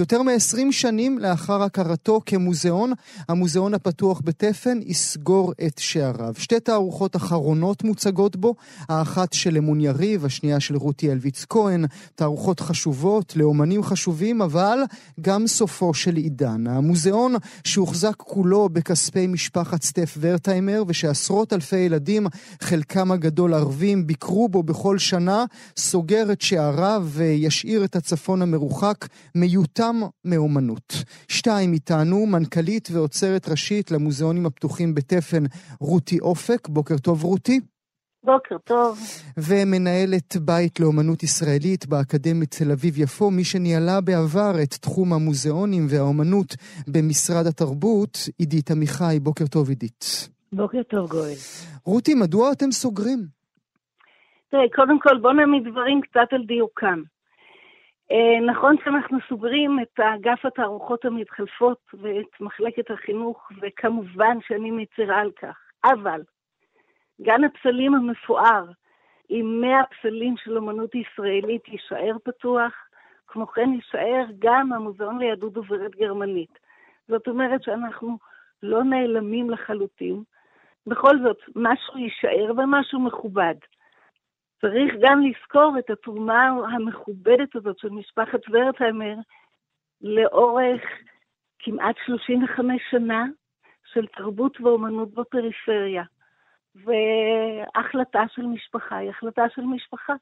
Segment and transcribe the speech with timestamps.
[0.00, 2.92] יותר מ-20 שנים לאחר הכרתו כמוזיאון,
[3.28, 6.34] המוזיאון הפתוח בתפן יסגור את שעריו.
[6.38, 8.54] שתי תערוכות אחרונות מוצגות בו,
[8.88, 14.78] האחת של אמון יריב, השנייה של רותי אלוויץ כהן, תערוכות חשובות לאומנים חשובים, אבל
[15.20, 16.66] גם סופו של עידן.
[16.66, 22.26] המוזיאון שהוחזק כולו בכספי משפחת סטף ורטהיימר, ושעשרות אלפי ילדים,
[22.60, 25.44] חלקם הגדול ערבים, ביקרו בו בכל שנה,
[25.76, 30.92] סוגר את שעריו וישאיר את הצפון המרוחק מיותר עולם מאומנות.
[31.28, 35.42] שתיים איתנו, מנכ"לית ואוצרת ראשית למוזיאונים הפתוחים בתפן,
[35.80, 36.68] רותי אופק.
[36.68, 37.60] בוקר טוב, רותי.
[38.24, 38.98] בוקר טוב.
[39.38, 46.54] ומנהלת בית לאומנות ישראלית באקדמית תל אביב-יפו, מי שניהלה בעבר את תחום המוזיאונים והאומנות
[46.88, 49.18] במשרד התרבות, עידית עמיחי.
[49.22, 50.28] בוקר טוב, עידית.
[50.52, 51.34] בוקר טוב, גואל.
[51.84, 53.18] רותי, מדוע אתם סוגרים?
[54.50, 57.02] תראה, קודם כל בוא נעמיד דברים קצת על דיוקם.
[58.12, 65.30] אה, נכון שאנחנו סוגרים את אגף התערוכות המתחלפות ואת מחלקת החינוך, וכמובן שאני מצרה על
[65.30, 65.58] כך.
[65.84, 66.22] אבל
[67.22, 68.64] גן הפסלים המפואר
[69.28, 72.72] עם 100 פסלים של אמנות ישראלית יישאר פתוח,
[73.26, 76.58] כמו כן יישאר גם המוזיאון ליהדות דוברת גרמנית.
[77.08, 78.18] זאת אומרת שאנחנו
[78.62, 80.22] לא נעלמים לחלוטין.
[80.86, 83.54] בכל זאת, משהו יישאר ומשהו מכובד.
[84.60, 89.14] צריך גם לזכור את התרומה המכובדת הזאת של משפחת ורטהיימר
[90.00, 90.82] לאורך
[91.58, 93.24] כמעט 35 שנה
[93.92, 96.02] של תרבות ואומנות בפריפריה.
[96.74, 100.12] והחלטה של משפחה היא החלטה של משפחה.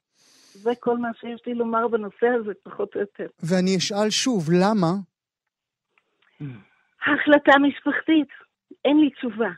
[0.52, 3.26] זה כל מה שיש לי לומר בנושא הזה, פחות או יותר.
[3.42, 4.86] ואני אשאל שוב, למה?
[7.00, 8.28] החלטה משפחתית,
[8.84, 9.50] אין לי תשובה.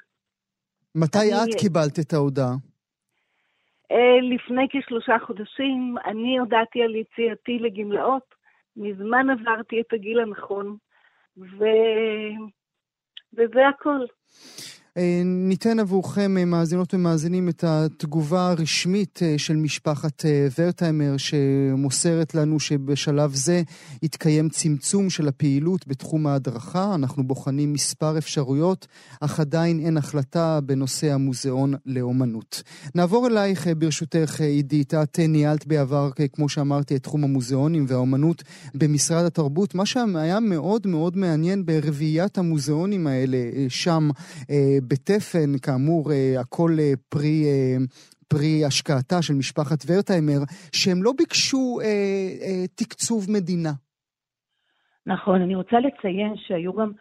[0.94, 1.18] מתי.
[1.18, 2.69] את קיבלת את ההודעה?
[3.90, 8.34] אה, לפני כשלושה חודשים אני הודעתי על יציאתי לגמלאות,
[8.76, 10.76] מזמן עברתי את הגיל הנכון,
[11.36, 11.64] ו...
[13.34, 14.04] וזה הכל.
[14.96, 20.24] אה, ניתן עבורכם, אה, מאזינות ומאזינים, את התגובה הרשמית אה, של משפחת
[20.58, 23.62] ורטהיימר, שמוסרת לנו שבשלב זה
[24.02, 26.94] יתקיים צמצום של הפעילות בתחום ההדרכה.
[26.94, 28.86] אנחנו בוחנים מספר אפשרויות,
[29.20, 32.62] אך עדיין אין החלטה בנושא המוזיאון לאומנות.
[32.94, 34.94] נעבור אלייך, ברשותך, עידית.
[34.94, 38.42] את ניהלת בעבר, כמו שאמרתי, את תחום המוזיאונים והאומנות
[38.74, 39.74] במשרד התרבות.
[39.74, 44.10] מה שהיה מאוד מאוד מעניין ברביעיית המוזיאונים האלה, שם,
[44.90, 47.44] בתפן, כאמור, אה, הכל אה, פרי...
[47.44, 47.76] אה,
[48.32, 50.40] פרי השקעתה של משפחת ורטהיימר,
[50.72, 51.86] שהם לא ביקשו אה,
[52.44, 53.72] אה, תקצוב מדינה.
[55.06, 56.92] נכון, אני רוצה לציין שהיו גם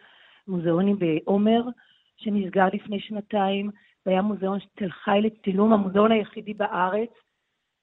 [0.48, 1.62] מוזיאונים בעומר,
[2.18, 3.70] שנסגר לפני שנתיים,
[4.06, 7.10] והיה מוזיאון תל חי לצילום, המוזיאון היחידי בארץ,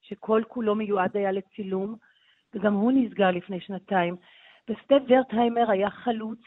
[0.03, 1.97] שכל כולו מיועד היה לצילום,
[2.55, 4.17] וגם הוא נסגר לפני שנתיים.
[4.69, 6.39] וסטף ורטהיימר היה חלוץ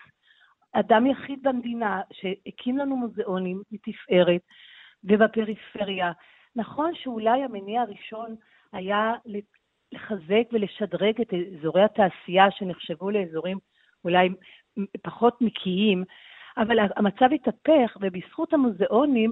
[0.74, 4.42] אדם יחיד במדינה שהקים לנו מוזיאונים מתפארת
[5.04, 6.12] ובפריפריה.
[6.56, 8.36] נכון שאולי המניע הראשון
[8.74, 9.14] היה
[9.92, 13.58] לחזק ולשדרג את אזורי התעשייה שנחשבו לאזורים
[14.04, 14.30] אולי
[15.04, 16.04] פחות נקיים,
[16.58, 19.32] אבל המצב התהפך, ובזכות המוזיאונים,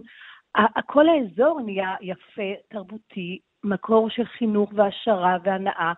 [0.86, 5.94] כל האזור נהיה יפה, תרבותי, מקור של חינוך והעשרה והנאה,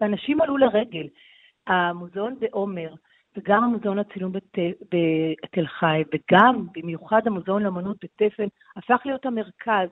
[0.00, 1.06] ואנשים עלו לרגל.
[1.66, 2.94] המוזיאון בעומר,
[3.36, 4.58] וגם המוזיאון הצילום בת...
[5.42, 9.88] בתל חי, וגם, במיוחד המוזיאון לאמנות בתפן, הפך להיות המרכז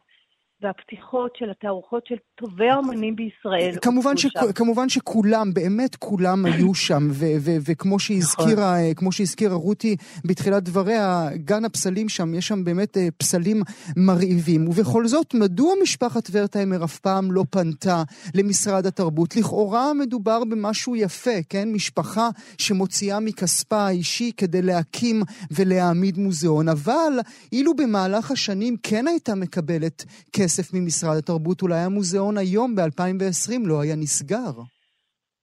[0.63, 3.79] והפתיחות של התערוכות של טובי האומנים בישראל.
[3.83, 7.09] כמובן, ש, כמובן שכולם, באמת כולם היו שם,
[7.41, 8.95] וכמו שהזכירה, נכון.
[8.95, 13.63] כמו שהזכירה רותי בתחילת דבריה, גן הפסלים שם, יש שם באמת אה, פסלים
[13.97, 14.69] מרהיבים.
[14.69, 18.03] ובכל זאת, מדוע משפחת ורטהיימר אף פעם לא פנתה
[18.35, 19.37] למשרד התרבות?
[19.37, 21.73] לכאורה מדובר במשהו יפה, כן?
[21.73, 22.29] משפחה
[22.59, 27.13] שמוציאה מכספה האישי כדי להקים ולהעמיד מוזיאון, אבל
[27.53, 33.81] אילו במהלך השנים כן הייתה מקבלת כסף, כסף ממשרד התרבות, אולי המוזיאון היום, ב-2020, לא
[33.83, 34.55] היה נסגר.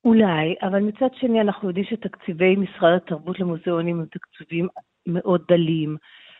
[0.05, 4.67] אולי, אבל מצד שני אנחנו יודעים שתקציבי משרד התרבות למוזיאונים הם תקציבים
[5.07, 5.97] מאוד דלים,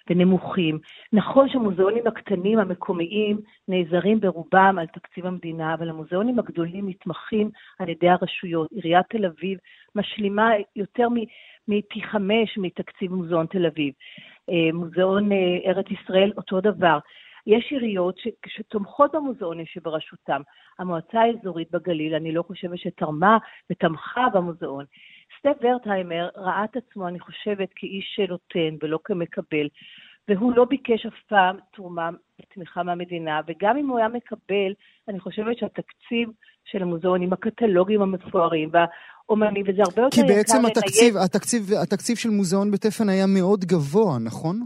[0.10, 0.80] ונמוכים.
[1.14, 7.50] נכון שהמוזיאונים הקטנים המקומיים נעזרים ברובם על תקציב המדינה, אבל המוזיאונים הגדולים נתמכים
[7.80, 8.72] על ידי הרשויות.
[8.72, 9.58] עיריית תל אביב
[9.96, 11.08] משלימה יותר
[11.68, 13.94] מפי חמש מתקציב מוזיאון תל אביב.
[14.50, 16.98] אה, מוזיאון אה, ארץ ישראל, אותו דבר.
[17.48, 18.16] יש עיריות
[18.48, 20.42] שתומכות במוזיאונים שבראשותם.
[20.80, 23.38] המועצה האזורית בגליל, אני לא חושבת שתרמה
[23.72, 24.86] ותמכה במוזיאון.
[25.40, 29.68] סטף ורטהיימר ראה את עצמו, אני חושבת, כאיש שנותן ולא כמקבל,
[30.28, 32.10] והוא לא ביקש אף פעם תרומה
[32.42, 34.74] ותמיכה מהמדינה, וגם אם הוא היה מקבל,
[35.08, 36.30] אני חושבת שהתקציב
[36.66, 40.38] של המוזיאונים, הקטלוגים המפוארים והאומנים, וזה הרבה יותר יקר לנייד...
[40.38, 44.66] כי בעצם התקציב, התקציב, התקציב של מוזיאון בתפן היה מאוד גבוה, נכון?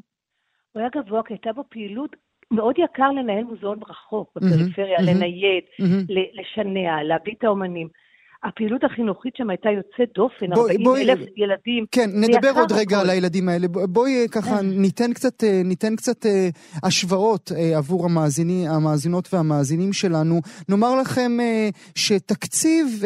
[0.72, 2.16] הוא היה גבוה כי הייתה בו פעילות
[2.52, 6.14] מאוד יקר לנהל מוזיאון רחוק בפריפריה, mm-hmm, לנייד, mm-hmm.
[6.34, 7.88] לשנע, להביא את האומנים.
[8.44, 11.86] הפעילות החינוכית שם הייתה יוצאת דופן, 40 בואי, אלף ילדים.
[11.92, 13.06] כן, נדבר עוד רגע הכל.
[13.06, 13.68] על הילדים האלה.
[13.68, 14.66] בואי ככה כן.
[14.66, 16.50] ניתן קצת, אה, ניתן קצת אה,
[16.84, 20.42] השוואות אה, עבור המאזיני, המאזינות והמאזינים שלנו.
[20.70, 21.38] נאמר לכם
[21.96, 23.04] שתקציב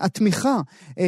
[0.00, 0.56] התמיכה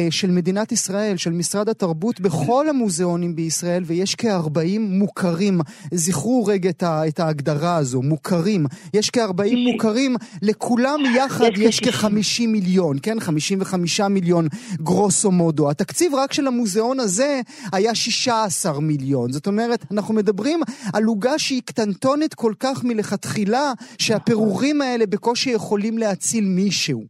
[0.09, 5.59] של מדינת ישראל, של משרד התרבות, בכל המוזיאונים בישראל, ויש כ-40 מוכרים,
[5.91, 8.65] זכרו רגע את ההגדרה הזו, מוכרים.
[8.93, 13.19] יש כ-40 מוכרים, לכולם יחד יש כ-50 מיליון, כן?
[13.19, 14.45] 50 55 מיליון
[14.77, 15.69] גרוסו מודו.
[15.69, 17.41] התקציב רק של המוזיאון הזה
[17.73, 19.31] היה 16 מיליון.
[19.31, 20.59] זאת אומרת, אנחנו מדברים
[20.93, 27.03] על עוגה שהיא קטנטונת כל כך מלכתחילה, שהפירורים האלה בקושי יכולים להציל מישהו.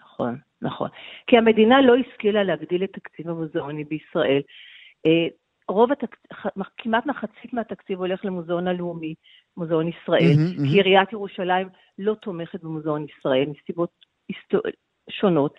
[0.00, 0.88] נכון, נכון.
[1.26, 4.40] כי המדינה לא השכילה להגדיל את תקציב המוזיאוני בישראל.
[5.06, 5.28] אה,
[5.68, 6.30] רוב התקציב,
[6.78, 9.14] כמעט מחצית מהתקציב הולך למוזיאון הלאומי,
[9.56, 10.74] מוזיאון ישראל, mm-hmm, כי mm-hmm.
[10.74, 11.68] עיריית ירושלים
[11.98, 13.90] לא תומכת במוזיאון ישראל מסיבות
[15.10, 15.54] שונות.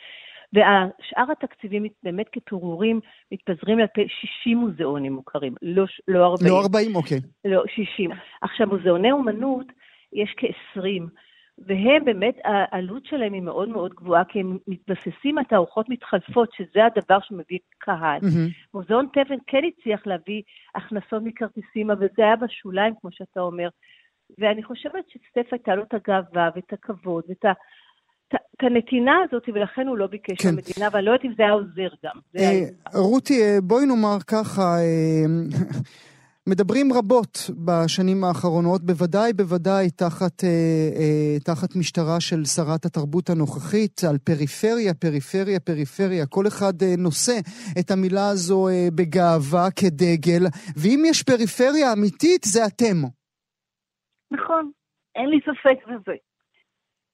[0.53, 2.99] ושאר התקציבים באמת כפירורים
[3.31, 4.07] מתפזרים על פי
[4.41, 6.51] 60 מוזיאונים מוכרים, לא, לא 40.
[6.51, 7.17] לא 40, אוקיי.
[7.45, 8.11] לא, 60.
[8.41, 9.67] עכשיו, מוזיאוני אומנות,
[10.13, 11.03] יש כ-20,
[11.57, 16.85] והם באמת, העלות שלהם היא מאוד מאוד גבוהה, כי הם מתבססים על תערוכות מתחלפות, שזה
[16.85, 18.21] הדבר שמביא קהל.
[18.21, 18.67] Mm-hmm.
[18.73, 20.41] מוזיאון תבן כן הצליח להביא
[20.75, 23.69] הכנסות מכרטיסים, אבל זה היה בשוליים, כמו שאתה אומר.
[24.37, 27.51] ואני חושבת שסטף הייתה לו את הגאווה ואת הכבוד ואת ה...
[28.35, 30.49] את הנתינה הזאת, ולכן הוא לא ביקש כן.
[30.49, 32.19] מהמדינה, ואני לא יודעת אם זה היה עוזר גם.
[32.37, 32.63] אה,
[32.93, 35.25] רותי, אה, בואי נאמר ככה, אה,
[36.49, 40.43] מדברים רבות בשנים האחרונות, בוודאי בוודאי תחת,
[41.45, 46.25] תחת משטרה של שרת התרבות הנוכחית, על פריפריה, פריפריה, פריפריה.
[46.25, 47.37] כל אחד נושא
[47.79, 50.43] את המילה הזו בגאווה כדגל,
[50.81, 52.97] ואם יש פריפריה אמיתית, זה אתם.
[54.31, 54.71] נכון,
[55.15, 56.26] אין לי ספק בזה.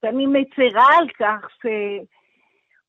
[0.03, 1.65] ואני מצרה על כך ש...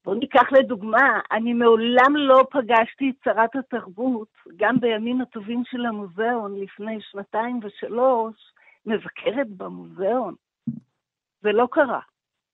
[0.05, 6.61] בואו ניקח לדוגמה, אני מעולם לא פגשתי את שרת התרבות, גם בימים הטובים של המוזיאון,
[6.61, 8.35] לפני שנתיים ושלוש,
[8.87, 10.35] מבקרת במוזיאון.
[11.43, 12.01] זה לא קרה.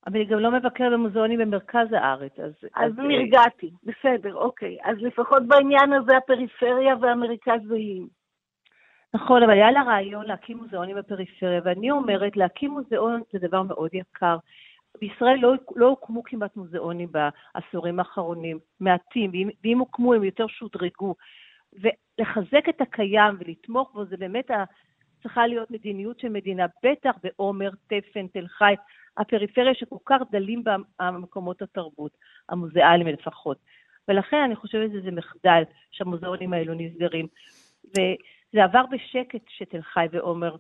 [0.07, 2.53] אבל היא גם לא מבקרת במוזיאונים במרכז הארץ, אז...
[2.75, 4.79] אז, אז נרגעתי, בסדר, אוקיי.
[4.85, 8.20] אז לפחות בעניין הזה הפריפריה והמרכז זהים.
[9.15, 13.91] נכון, אבל היה לה רעיון להקים מוזיאונים בפריפריה, ואני אומרת, להקים מוזיאון זה דבר מאוד
[13.95, 14.37] יקר.
[15.01, 21.15] בישראל לא, לא הוקמו כמעט מוזיאונים בעשורים האחרונים, מעטים, ואם, ואם הוקמו הם יותר שודרגו.
[21.73, 24.65] ולחזק את הקיים ולתמוך בו זה באמת ה...
[25.23, 28.75] צריכה להיות מדיניות של מדינה, בטח בעומר, תפן, תל חי,
[29.17, 30.65] הפריפריה שכל כך דלים
[31.01, 32.13] במקומות התרבות,
[32.49, 33.59] המוזיאליים לפחות.
[34.09, 37.27] ולכן אני חושבת שזה מחדל שהמוזיאונים האלו נסגרים.
[37.85, 38.01] ו...
[38.53, 40.57] זה עבר בשקט שתל חי ועומר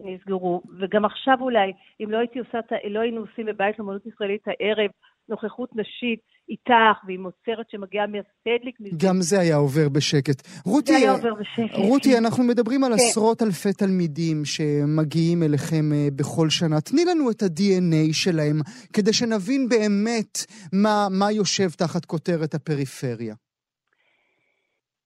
[0.00, 2.58] נסגרו, וגם עכשיו אולי, אם לא הייתי עושה,
[2.90, 4.90] לא היינו עושים בבית לאמנות ישראלית הערב
[5.28, 8.76] נוכחות נשית איתך ועם עוצרת שמגיעה מהסטדליק.
[8.96, 10.42] גם זה היה עובר בשקט.
[10.66, 11.74] רותי, זה היה עובר בשקט.
[11.74, 12.96] רותי, אנחנו מדברים על כן.
[12.96, 16.80] עשרות אלפי תלמידים שמגיעים אליכם אה, בכל שנה.
[16.80, 18.56] תני לנו את ה-DNA שלהם,
[18.92, 20.38] כדי שנבין באמת
[20.72, 23.34] מה, מה יושב תחת כותרת הפריפריה.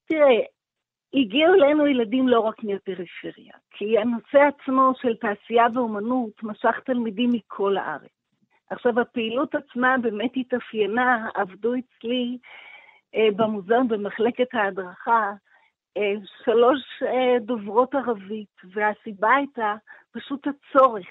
[0.08, 0.57] תראה,
[1.14, 7.76] הגיעו אלינו ילדים לא רק מהפריפריה, כי הנושא עצמו של תעשייה ואומנות משך תלמידים מכל
[7.76, 8.10] הארץ.
[8.70, 12.38] עכשיו, הפעילות עצמה באמת התאפיינה, עבדו אצלי
[13.14, 15.32] אה, במוזיאון, במחלקת ההדרכה,
[15.96, 16.12] אה,
[16.44, 19.74] שלוש אה, דוברות ערבית, והסיבה הייתה
[20.12, 21.06] פשוט הצורך.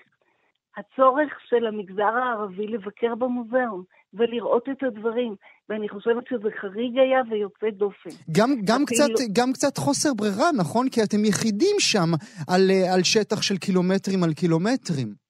[0.78, 5.36] הצורך של המגזר הערבי לבקר במוזיאון ולראות את הדברים,
[5.70, 8.10] ואני חושבת שזה חריג היה ויוצא דופן.
[8.32, 10.90] גם, גם, קצת, גם קצת חוסר ברירה, נכון?
[10.90, 12.10] כי אתם יחידים שם
[12.48, 15.28] על, על שטח של קילומטרים על קילומטרים.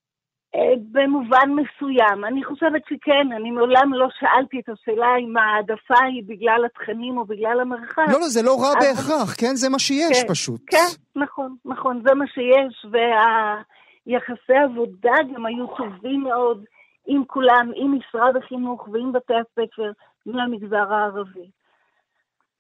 [0.55, 2.25] אה, במובן מסוים.
[2.25, 7.25] אני חושבת שכן, אני מעולם לא שאלתי את השאלה אם העדפה היא בגלל התכנים או
[7.25, 8.01] בגלל המרחב.
[8.07, 9.55] לא, לא, זה לא רע בהכרח, כן?
[9.55, 10.62] זה מה שיש כן, פשוט.
[10.67, 16.65] כן, נכון, נכון, זה מה שיש, והיחסי עבודה גם היו טובים מאוד
[17.08, 19.92] עם כולם, עם משרד החינוך ועם בתי הספר
[20.26, 21.50] מהמגזר הערבי.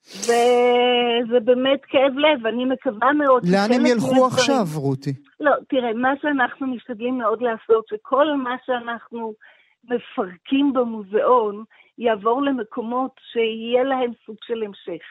[0.07, 3.43] וזה באמת כאב לב, אני מקווה מאוד...
[3.45, 5.13] לאן הם ילכו עכשיו, רותי?
[5.39, 9.33] לא, תראה, מה שאנחנו משתדלים מאוד לעשות, שכל מה שאנחנו
[9.83, 11.63] מפרקים במוזיאון,
[11.97, 15.05] יעבור למקומות שיהיה להם סוג של המשך.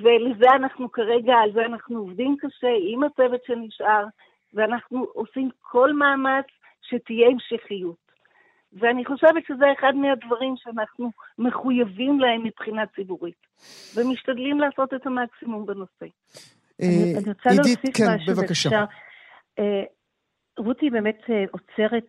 [0.00, 4.04] ולזה אנחנו כרגע, על זה אנחנו עובדים קשה עם הצוות שנשאר,
[4.54, 6.46] ואנחנו עושים כל מאמץ
[6.82, 8.03] שתהיה המשכיות.
[8.74, 13.46] ואני חושבת שזה אחד מהדברים שאנחנו מחויבים להם מבחינה ציבורית,
[13.96, 16.06] ומשתדלים לעשות את המקסימום בנושא.
[16.82, 16.86] אה,
[17.18, 18.84] אני רוצה להוסיף משהו, בבקשה.
[19.58, 19.82] אה,
[20.58, 22.08] רותי באמת אה, עוצרת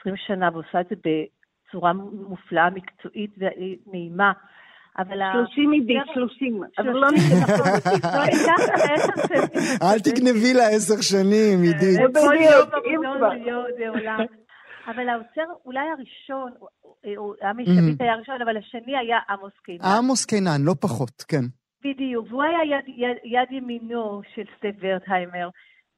[0.00, 1.92] 20 שנה ועושה את זה בצורה
[2.28, 4.32] מופלאה, מקצועית ונעימה.
[4.98, 5.20] אבל...
[5.32, 7.08] 30 עידית, 30, אבל לא
[9.82, 12.00] אל תגנבי לה עשר שנים, עידית.
[13.46, 14.18] יום זה עולם.
[14.86, 16.52] אבל האוצר אולי הראשון,
[17.42, 19.84] עמי שביט היה הראשון, אבל השני היה עמוס קינן.
[19.84, 21.44] עמוס קינן, לא פחות, כן.
[21.84, 25.48] בדיוק, והוא היה יד, יד, יד ימינו של סטף ורטהיימר,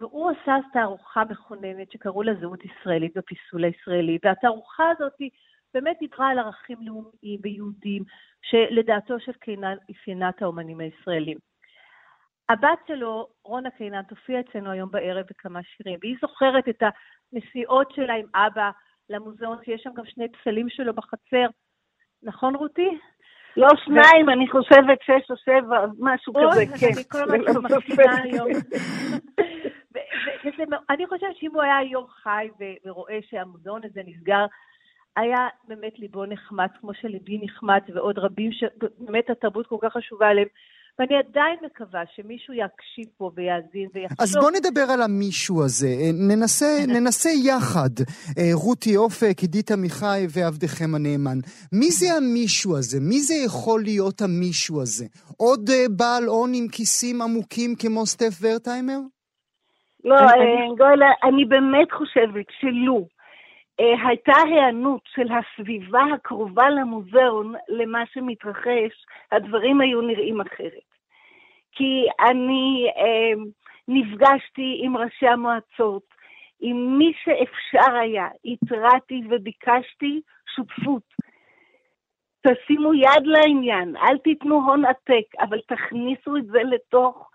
[0.00, 5.12] והוא עשה תערוכה מכוננת שקראו לה זהות ישראלית בפיסול הישראלי, והתערוכה הזאת
[5.75, 8.02] באמת דיברה על ערכים לאומיים ויהודים,
[8.43, 11.38] שלדעתו של קינן אפיינה את האומנים הישראלים.
[12.49, 16.83] הבת שלו, רונה קינן, תופיע אצלנו היום בערב בכמה שירים, והיא זוכרת את
[17.33, 18.71] הנסיעות שלה עם אבא
[19.11, 21.47] למוזיאון, שיש שם גם שני פסלים שלו בחצר.
[22.23, 22.99] נכון, רותי?
[23.56, 26.87] לא שניים, אני חושבת שש או שבע, משהו כזה, כן.
[26.95, 27.18] אני כל
[27.49, 28.49] הזמן מפחידה היום.
[30.90, 32.49] אני חושבת שאם הוא היה היום חי
[32.85, 34.47] ורואה שהמוזיאון הזה נסגר,
[35.16, 40.49] היה באמת ליבו נחמץ, כמו שליבי נחמץ, ועוד רבים שבאמת התרבות כל כך חשובה להם.
[40.99, 44.21] ואני עדיין מקווה שמישהו יקשיב פה ויאזין ויחשוב.
[44.21, 45.87] אז בוא נדבר על המישהו הזה.
[45.87, 47.95] אה, ננסה, ננסה יחד,
[48.38, 51.38] אה, רותי אופק, עידית עמיחי ועבדכם הנאמן.
[51.73, 52.99] מי זה המישהו הזה?
[53.00, 55.05] מי זה יכול להיות המישהו הזה?
[55.38, 59.00] עוד אה, בעל הון עם כיסים עמוקים כמו סטף ורטהיימר?
[60.05, 60.17] לא,
[60.79, 63.16] גואל, אני באמת חושבת שלו
[63.78, 70.87] הייתה היענות של הסביבה הקרובה למוזיאון למה שמתרחש, הדברים היו נראים אחרת.
[71.73, 73.42] כי אני אה,
[73.88, 76.02] נפגשתי עם ראשי המועצות,
[76.61, 80.21] עם מי שאפשר היה, התרעתי וביקשתי
[80.54, 81.02] שותפות.
[82.47, 87.30] תשימו יד לעניין, אל תיתנו הון עתק, אבל תכניסו את זה לתוך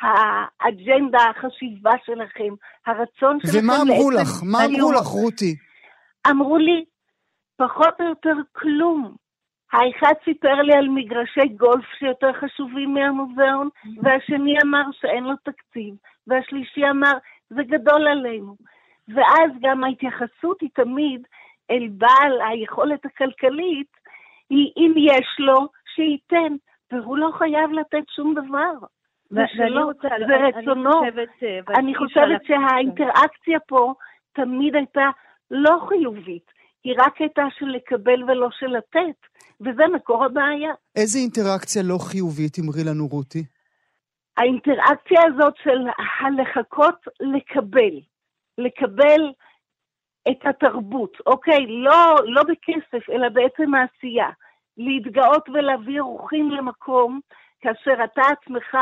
[0.00, 2.54] האג'נדה, החשיבה שלכם,
[2.86, 3.58] הרצון שלכם.
[3.58, 4.28] ומה אמרו לך?
[4.42, 5.65] מה אמרו לך, רותי?
[6.30, 6.84] אמרו לי,
[7.56, 9.14] פחות או יותר כלום.
[9.72, 13.68] האחד סיפר לי על מגרשי גולף שיותר חשובים מהמוזיאון,
[14.02, 15.94] והשני אמר שאין לו תקציב,
[16.26, 17.12] והשלישי אמר,
[17.50, 18.56] זה גדול עלינו.
[19.08, 21.26] ואז גם ההתייחסות היא תמיד
[21.70, 23.90] אל בעל היכולת הכלכלית,
[24.50, 26.54] היא אם יש לו, שייתן,
[26.92, 28.72] והוא לא חייב לתת שום דבר.
[29.32, 31.00] ושלא, זה רצונו.
[31.78, 33.94] אני חושבת שהאינטראקציה פה
[34.32, 35.10] תמיד הייתה
[35.50, 36.50] לא חיובית,
[36.84, 39.18] היא רק הייתה של לקבל ולא של לתת,
[39.60, 40.72] וזה מקור הבעיה.
[40.96, 43.44] איזה אינטראקציה לא חיובית אמרי לנו רותי?
[44.36, 45.78] האינטראקציה הזאת של
[46.20, 48.00] הלחכות לקבל,
[48.58, 49.32] לקבל
[50.30, 51.66] את התרבות, אוקיי?
[51.66, 54.30] לא, לא בכסף, אלא בעצם העשייה.
[54.76, 57.20] להתגאות ולהביא אורחים למקום,
[57.60, 58.76] כאשר אתה עצמך,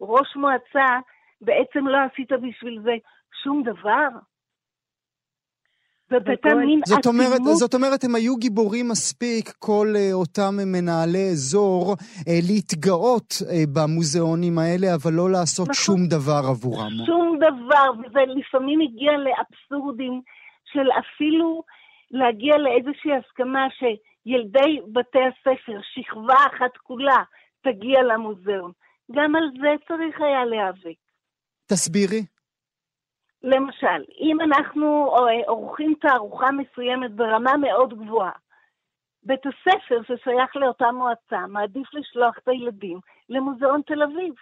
[0.00, 0.98] ראש מועצה,
[1.40, 2.96] בעצם לא עשית בשביל זה
[3.42, 4.08] שום דבר.
[6.86, 13.32] זאת אומרת, זאת אומרת, הם היו גיבורים מספיק, כל uh, אותם מנהלי אזור, uh, להתגאות
[13.32, 15.74] uh, במוזיאונים האלה, אבל לא לעשות נכון.
[15.74, 16.90] שום דבר עבורם.
[17.06, 20.20] שום דבר, וזה לפעמים הגיע לאבסורדים
[20.72, 21.62] של אפילו
[22.10, 27.22] להגיע לאיזושהי הסכמה שילדי בתי הספר, שכבה אחת כולה,
[27.62, 28.72] תגיע למוזיאון.
[29.12, 30.98] גם על זה צריך היה להיאבק.
[31.66, 32.37] תסבירי.
[33.42, 38.32] למשל, אם אנחנו אה, עורכים תערוכה מסוימת ברמה מאוד גבוהה,
[39.22, 44.34] בית הספר ששייך לאותה מועצה מעדיף לשלוח את הילדים למוזיאון תל אביב,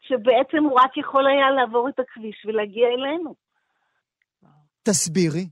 [0.00, 3.34] שבעצם הוא רק יכול היה לעבור את הכביש ולהגיע אלינו.
[4.82, 5.46] תסבירי.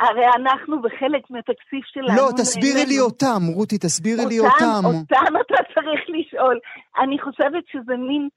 [0.00, 2.16] הרי אנחנו בחלק מהתקציב שלנו...
[2.16, 4.84] לא, תסבירי לי אותם, רותי, תסבירי אותם, לי אותם.
[4.84, 6.58] אותם אתה צריך לשאול.
[6.98, 8.28] אני חושבת שזה מין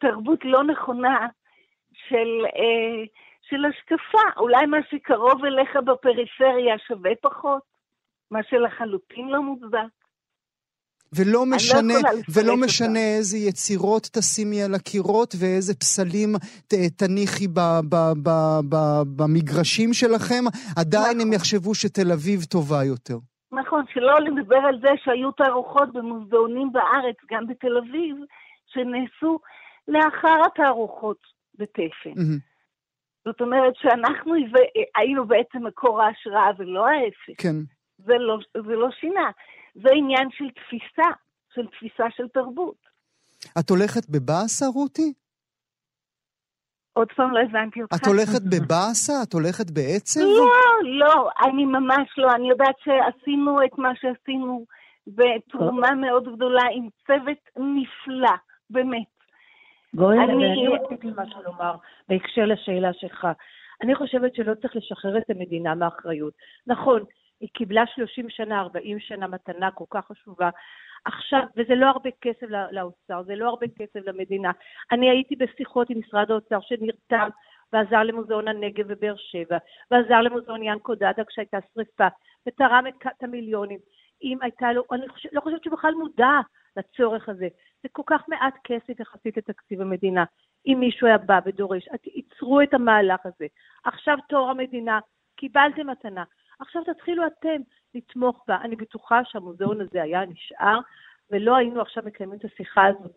[0.00, 1.26] תרבות לא נכונה
[2.08, 3.04] של, אה,
[3.42, 4.40] של השקפה.
[4.40, 7.62] אולי מה שקרוב אליך בפריפריה שווה פחות,
[8.30, 9.96] מה שלחלוטין לא מוצדק.
[11.16, 12.64] ולא לא משנה, לפרט ולא אותה.
[12.66, 16.36] משנה איזה יצירות תשימי על הקירות ואיזה פסלים
[16.68, 18.30] ת- תניחי ב, ב, ב,
[18.68, 18.76] ב,
[19.16, 20.44] במגרשים שלכם,
[20.76, 21.32] עדיין הם נכון.
[21.32, 23.18] יחשבו שתל אביב טובה יותר.
[23.52, 28.16] נכון, שלא לדבר על זה שהיו תערוכות במוזיאונים בארץ, גם בתל אביב,
[28.66, 29.38] שנעשו
[29.88, 32.10] לאחר התערוכות בתפן.
[32.16, 32.38] מהמם.
[33.24, 34.34] זאת אומרת שאנחנו
[34.96, 37.42] היינו בעצם מקור ההשראה ולא ההפך.
[37.42, 37.56] כן.
[37.98, 39.30] זה לא, זה לא שינה.
[39.74, 41.10] זה עניין של תפיסה,
[41.54, 42.86] של תפיסה של תרבות.
[43.58, 45.12] את הולכת בבאסה, רותי?
[46.92, 47.96] עוד פעם לא הבנתי אותך.
[47.96, 49.12] את הולכת בבאסה?
[49.22, 50.20] את הולכת בעצב?
[50.20, 50.50] לא,
[50.98, 52.32] לא, אני ממש לא.
[52.32, 54.64] אני יודעת שעשינו את מה שעשינו
[55.06, 58.36] בתרומה מאוד גדולה עם צוות נפלא,
[58.70, 59.15] באמת.
[59.96, 61.74] גואל, אני- רציתי משהו לומר
[62.08, 63.28] בהקשר לשאלה שלך.
[63.82, 66.34] אני חושבת שלא צריך לשחרר את המדינה מאחריות.
[66.66, 67.02] נכון,
[67.40, 70.50] היא קיבלה 30 שנה, 40 שנה מתנה כל כך חשובה.
[71.04, 74.50] עכשיו, וזה לא הרבה כסף לא- לאוצר, זה לא הרבה כסף למדינה.
[74.92, 77.28] אני הייתי בשיחות עם משרד האוצר שנרתם
[77.72, 79.58] ועזר למוזיאון הנגב בבאר שבע,
[79.90, 82.06] ועזר למוזיאון ינקו דדה כשהייתה שריפה,
[82.46, 83.78] ותרם את המיליונים.
[84.22, 86.40] אם הייתה לו, אני חושב, לא חושבת שהוא בכלל מודע
[86.76, 87.48] לצורך הזה.
[87.82, 90.24] זה כל כך מעט כסף יחסית לתקציב המדינה.
[90.66, 93.46] אם מישהו היה בא ודורש, ייצרו את המהלך הזה.
[93.84, 94.98] עכשיו תור המדינה,
[95.36, 96.24] קיבלתם מתנה.
[96.60, 97.60] עכשיו תתחילו אתם
[97.94, 98.56] לתמוך בה.
[98.64, 100.78] אני בטוחה שהמוזיאון הזה היה נשאר,
[101.30, 103.16] ולא היינו עכשיו מקיימים את השיחה הזאת.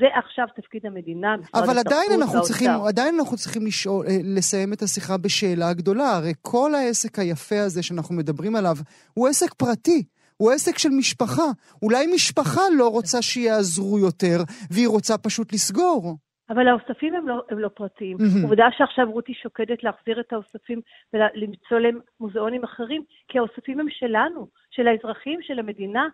[0.00, 2.42] זה עכשיו תפקיד המדינה, משרד אבל עדיין אנחנו.
[2.42, 6.16] צריכים, עדיין אנחנו צריכים לשאול, אה, לסיים את השיחה בשאלה גדולה.
[6.16, 8.76] הרי כל העסק היפה הזה שאנחנו מדברים עליו
[9.14, 10.04] הוא עסק פרטי.
[10.38, 11.48] הוא עסק של משפחה.
[11.82, 14.38] אולי משפחה לא רוצה שיעזרו יותר,
[14.70, 16.16] והיא רוצה פשוט לסגור.
[16.50, 18.16] אבל האוספים הם לא, הם לא פרטיים.
[18.20, 18.42] מהמם.
[18.42, 20.80] עובדה שעכשיו רותי שוקדת להחזיר את האוספים
[21.12, 26.08] ולמצוא להם מוזיאונים אחרים, כי האוספים הם שלנו, של האזרחים, של המדינה.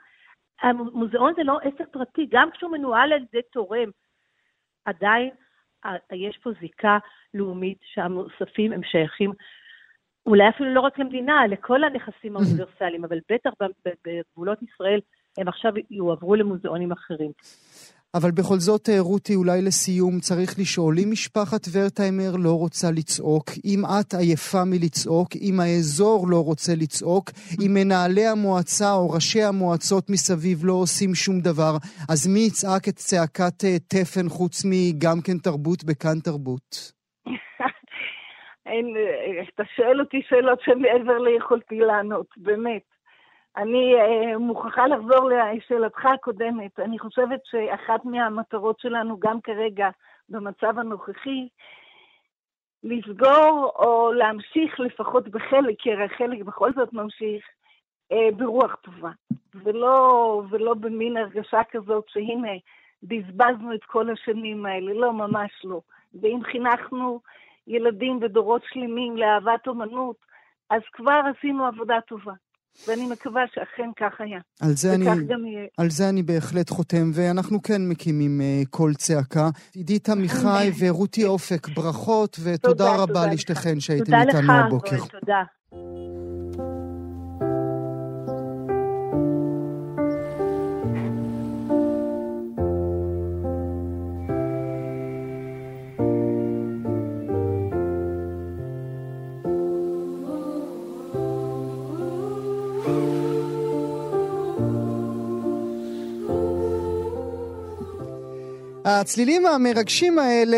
[0.62, 3.90] המוזיאון זה לא עסק פרטי, גם כשהוא מנוהל על ידי תורם.
[4.84, 5.30] עדיין
[6.12, 6.98] יש פה זיקה
[7.34, 9.32] לאומית שהמאוספים הם שייכים,
[10.26, 13.50] אולי אפילו לא רק למדינה, לכל הנכסים האוניברסליים, אבל בטח
[14.06, 15.00] בגבולות ישראל
[15.38, 17.30] הם עכשיו יועברו למוזיאונים אחרים.
[18.14, 23.50] אבל בכל זאת, אה, רותי, אולי לסיום צריך לשאול, אם משפחת ורטהיימר לא רוצה לצעוק,
[23.64, 30.10] אם את עייפה מלצעוק, אם האזור לא רוצה לצעוק, אם מנהלי המועצה או ראשי המועצות
[30.10, 31.76] מסביב לא עושים שום דבר,
[32.08, 36.92] אז מי יצעק את צעקת אה, תפן חוץ מגם כן תרבות בכאן תרבות?
[38.66, 42.82] אין, אה, אתה שואל אותי שאלות שמעבר ליכולתי לענות, באמת.
[43.56, 46.80] אני אה, מוכרחה לחזור לשאלתך הקודמת.
[46.80, 49.88] אני חושבת שאחת מהמטרות שלנו, גם כרגע,
[50.28, 51.48] במצב הנוכחי,
[52.82, 57.44] לסגור או להמשיך לפחות בחלק, כי הרי חלק בכל זאת ממשיך,
[58.12, 59.10] אה, ברוח טובה.
[59.54, 62.52] ולא, ולא במין הרגשה כזאת שהנה,
[63.02, 64.92] בזבזנו את כל השנים האלה.
[64.92, 65.80] לא, ממש לא.
[66.20, 67.20] ואם חינכנו
[67.66, 70.16] ילדים ודורות שלמים לאהבת אומנות,
[70.70, 72.32] אז כבר עשינו עבודה טובה.
[72.88, 74.40] ואני מקווה שאכן כך היה.
[74.62, 75.06] על זה, אני.
[75.78, 79.48] על זה אני בהחלט חותם, ואנחנו כן מקימים קול צעקה.
[79.74, 83.32] עידית עמיחי ורותי אופק, ברכות, ותודה תודה, רבה תודה לך.
[83.32, 84.96] לשתיכן שהייתם תודה לך, איתנו הבוקר.
[84.96, 85.42] גואל, תודה.
[108.86, 110.56] הצלילים המרגשים האלה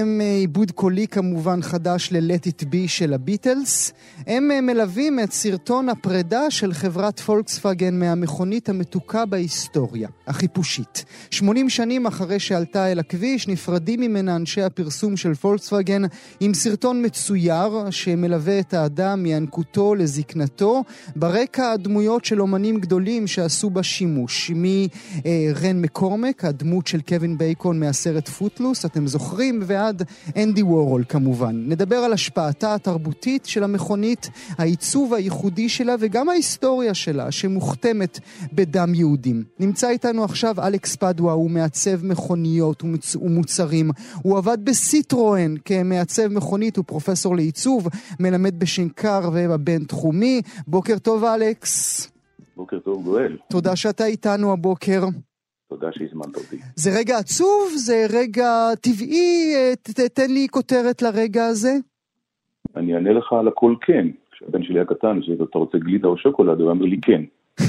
[0.00, 3.92] הם אה, עיבוד קולי כמובן חדש ל-Let It Be של הביטלס.
[4.26, 11.04] הם אה, מלווים את סרטון הפרידה של חברת פולקסווגן מהמכונית המתוקה בהיסטוריה, החיפושית.
[11.30, 16.02] 80 שנים אחרי שעלתה אל הכביש, נפרדים ממנה אנשי הפרסום של פולקסווגן
[16.40, 20.84] עם סרטון מצויר שמלווה את האדם מינקותו לזקנתו.
[21.16, 28.28] ברקע הדמויות של אומנים גדולים שעשו בה שימוש, מרן מקורמק, הדמות של קווין בייקון מהסרט
[28.28, 30.02] פוטלוס, אתם זוכרים, ועד
[30.36, 31.64] אנדי וורול כמובן.
[31.68, 38.20] נדבר על השפעתה התרבותית של המכונית, העיצוב הייחודי שלה וגם ההיסטוריה שלה, שמוכתמת
[38.52, 39.44] בדם יהודים.
[39.60, 43.16] נמצא איתנו עכשיו אלכס פדווה, הוא מעצב מכוניות ומצ...
[43.16, 43.90] ומוצרים.
[44.22, 47.88] הוא עבד בסיטרואן כמעצב מכונית, הוא פרופסור לעיצוב,
[48.20, 50.42] מלמד בשנקר ובבין-תחומי.
[50.66, 52.08] בוקר טוב אלכס.
[52.56, 55.04] בוקר טוב גואל, תודה שאתה איתנו הבוקר.
[55.74, 56.56] תודה שהזמנת אותי.
[56.76, 57.72] זה רגע עצוב?
[57.76, 59.54] זה רגע טבעי?
[59.54, 61.72] אה, ת- ת- תן לי כותרת לרגע הזה.
[62.76, 64.06] אני אענה לך על הכל כן.
[64.32, 67.22] כשהבן שלי הקטן, שאתה רוצה גלידה או שוקולד, הוא אמר לי כן.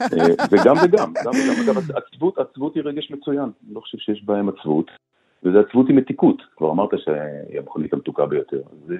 [0.00, 1.76] אה, וגם וגם, גם וגם.
[1.76, 4.90] אגב, עצבות, עצבות היא רגש מצוין, אני לא חושב שיש בהם עצבות.
[5.42, 8.60] וזה עצבות עם מתיקות, כבר אמרת שהיא המכונית המתוקה ביותר.
[8.86, 8.94] זה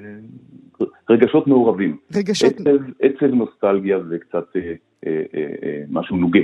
[1.10, 1.96] רגשות מעורבים.
[2.16, 2.52] רגשות...
[2.52, 4.60] עצב, עצב נוסטלגיה וקצת אה,
[5.06, 6.40] אה, אה, משהו נוגה.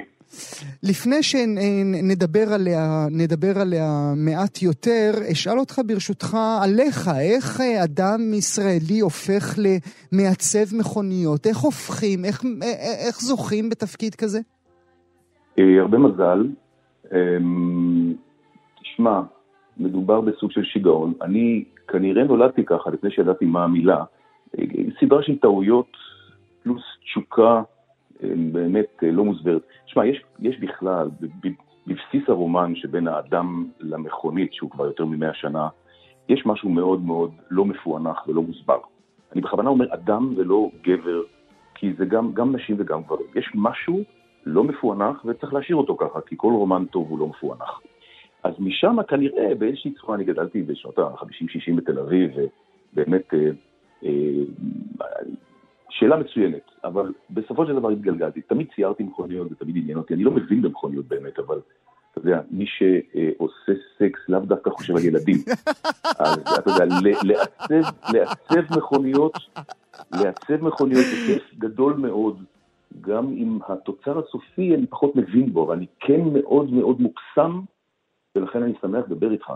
[0.83, 9.59] לפני שנדבר עליה, נדבר עליה מעט יותר, אשאל אותך ברשותך עליך, איך אדם ישראלי הופך
[9.59, 11.47] למעצב מכוניות?
[11.47, 12.25] איך הופכים?
[12.25, 12.43] איך,
[13.07, 14.39] איך זוכים בתפקיד כזה?
[15.59, 16.47] אה, הרבה מזל.
[17.13, 18.15] אמ,
[18.83, 19.21] תשמע,
[19.79, 21.13] מדובר בסוג של שיגעון.
[21.23, 24.05] אני כנראה נולדתי ככה לפני שידעתי מה המילה.
[24.59, 24.65] אה,
[25.01, 25.97] סדרה של טעויות
[26.63, 27.63] פלוס תשוקה
[28.53, 29.63] באמת אה, לא מוסברת.
[29.87, 31.09] תשמע, יש, יש בכלל,
[31.87, 35.69] בבסיס הרומן שבין האדם למכונית, שהוא כבר יותר ממאה שנה,
[36.29, 38.79] יש משהו מאוד מאוד לא מפוענח ולא מוסבר.
[39.33, 41.23] אני בכוונה אומר אדם ולא גבר,
[41.75, 43.27] כי זה גם, גם נשים וגם גברים.
[43.35, 44.03] יש משהו
[44.47, 47.81] לא מפוענח וצריך להשאיר אותו ככה, כי כל רומן טוב הוא לא מפוענח.
[48.43, 52.31] אז משם כנראה באיזושהי צורה, אני גדלתי בשנות ה-50-60 בתל אביב,
[52.95, 53.51] ובאמת אה,
[54.05, 54.11] אה,
[55.91, 58.41] שאלה מצוינת, אבל בסופו של דבר התגלגלתי.
[58.41, 60.15] תמיד ציירתי מכוניות, זה תמיד עניין אותי.
[60.15, 61.61] אני לא מבין במכוניות באמת, אבל
[62.11, 65.37] אתה יודע, מי שעושה סקס לאו דווקא חושב על ילדים.
[66.19, 66.85] אז אתה יודע,
[67.23, 69.33] לעצב, לעצב מכוניות,
[70.13, 72.43] לעצב מכוניות זה כיף גדול מאוד.
[73.01, 77.61] גם אם התוצר הסופי אני פחות מבין בו, אבל אני כן מאוד מאוד מוקסם,
[78.37, 79.53] ולכן אני שמח לדבר איתך,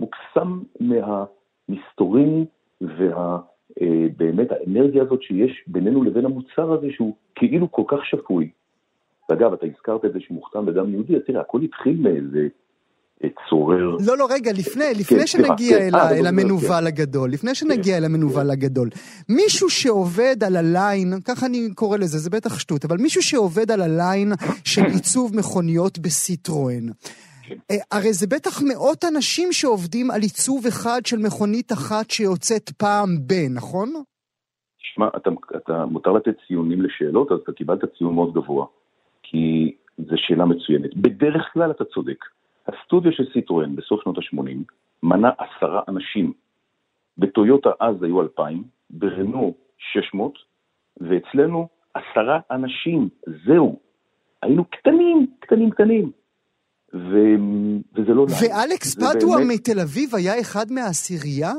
[0.00, 2.44] מוקסם מהמסתורים
[2.80, 3.38] וה...
[3.82, 8.50] אה, באמת האנרגיה הזאת שיש בינינו לבין המוצר הזה שהוא כאילו כל כך שפוי.
[9.28, 12.48] ואגב, אתה הזכרת את זה שהוא מוכתם בדם יהודי, אז תראה, הכל התחיל מאיזה
[13.24, 13.96] אה, צורר.
[14.06, 15.94] לא, לא, רגע, לפני, לפני כן, שנגיע כן.
[15.94, 16.86] אל, המנוול כן.
[16.86, 17.98] הגדול, לפני שנגיע כן.
[17.98, 18.50] אל המנוול כן.
[18.50, 18.88] הגדול,
[19.28, 23.80] מישהו שעובד על הליין, ככה אני קורא לזה, זה בטח שטות, אבל מישהו שעובד על
[23.80, 24.32] הליין
[24.64, 26.86] של עיצוב מכוניות בסיטרואן.
[27.46, 27.56] כן.
[27.70, 33.08] אה, הרי זה בטח מאות אנשים שעובדים על עיצוב אחד של מכונית אחת שיוצאת פעם
[33.26, 33.88] ב, נכון?
[34.80, 38.66] תשמע, אתה, אתה מותר לתת ציונים לשאלות, אז אתה קיבלת ציון מאוד גבוה.
[39.22, 40.96] כי זו שאלה מצוינת.
[40.96, 42.24] בדרך כלל אתה צודק.
[42.68, 46.32] הסטודיו של סיטרואן בסוף שנות ה-80 מנה עשרה אנשים.
[47.18, 50.34] בטויוטה אז היו אלפיים, ברנו 600,
[51.00, 53.08] ואצלנו עשרה אנשים,
[53.46, 53.78] זהו.
[54.42, 56.12] היינו קטנים, קטנים, קטנים.
[56.94, 57.16] ו...
[57.94, 58.22] וזה לא...
[58.22, 59.50] ואלכס פדווה באמת...
[59.54, 61.52] מתל אביב היה אחד מהעשירייה?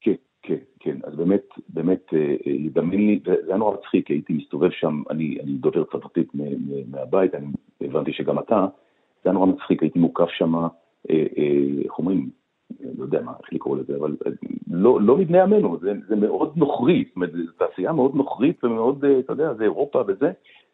[0.00, 0.96] כן, כן, כן.
[1.04, 2.06] אז באמת, באמת,
[2.46, 6.28] ידמיין אה, לי, זה היה נורא מצחיק, הייתי מסתובב שם, אני, אני דובר צרפתית
[6.90, 7.46] מהבית, אני
[7.80, 8.66] הבנתי שגם אתה,
[9.24, 10.68] זה היה נורא מצחיק, הייתי מוקף שם, אה,
[11.10, 11.24] אה,
[11.84, 12.30] איך אומרים,
[12.98, 14.16] לא יודע מה, איך לקרוא לזה, אבל
[14.70, 19.04] לא, לא מבני עמנו, זה, זה מאוד נוכרי, זאת אומרת, זו תעשייה מאוד נוכרית ומאוד,
[19.04, 20.32] אתה יודע, זה אירופה וזה,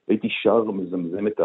[0.08, 1.40] הייתי שר, מזמזם את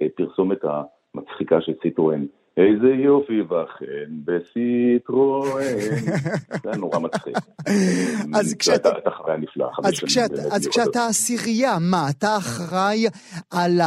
[0.00, 0.82] הפרסומת ה...
[1.16, 2.24] מצחיקה של סיטרואן.
[2.56, 5.62] איזה יופי וכן בסיטרואן.
[6.62, 7.36] זה היה נורא מצחיק.
[8.34, 8.94] אז כשאתה...
[8.94, 9.68] הייתה חוויה נפלאה,
[10.52, 13.06] אז כשאתה עשירייה, מה, אתה אחראי
[13.50, 13.80] על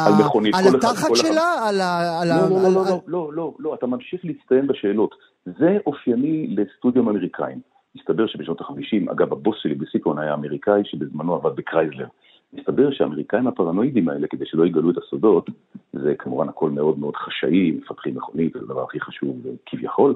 [0.76, 1.72] התחת שלה?
[1.72, 5.16] לא, לא, לא, לא, לא, לא, אתה ממשיך להצטיין בשאלות.
[5.46, 7.60] זה אופייני לסטודיו אמריקאים.
[7.96, 12.08] מסתבר שבשנות ה-50, אגב, הבוס שלי בסיטרואן היה אמריקאי שבזמנו עבד בקרייזלר.
[12.54, 15.50] מסתבר שהאמריקאים הפרנואידים האלה, כדי שלא יגלו את הסודות,
[15.94, 20.16] זה כמובן הכל מאוד מאוד חשאי, מפתחים מכונית, זה הדבר הכי חשוב כביכול.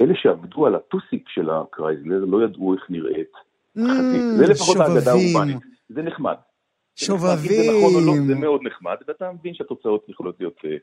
[0.00, 3.32] אלה שעבדו על הטוסיק של הקרייזלר לא ידעו איך נראית
[3.78, 4.22] mm, חזית.
[4.36, 5.56] זה לפחות האגדה האורבנית.
[5.88, 6.36] זה נחמד.
[6.96, 7.62] שובבים.
[7.62, 10.76] זה נכון או לא, זה מאוד נחמד, ואתה מבין שהתוצאות יכולות להיות אה,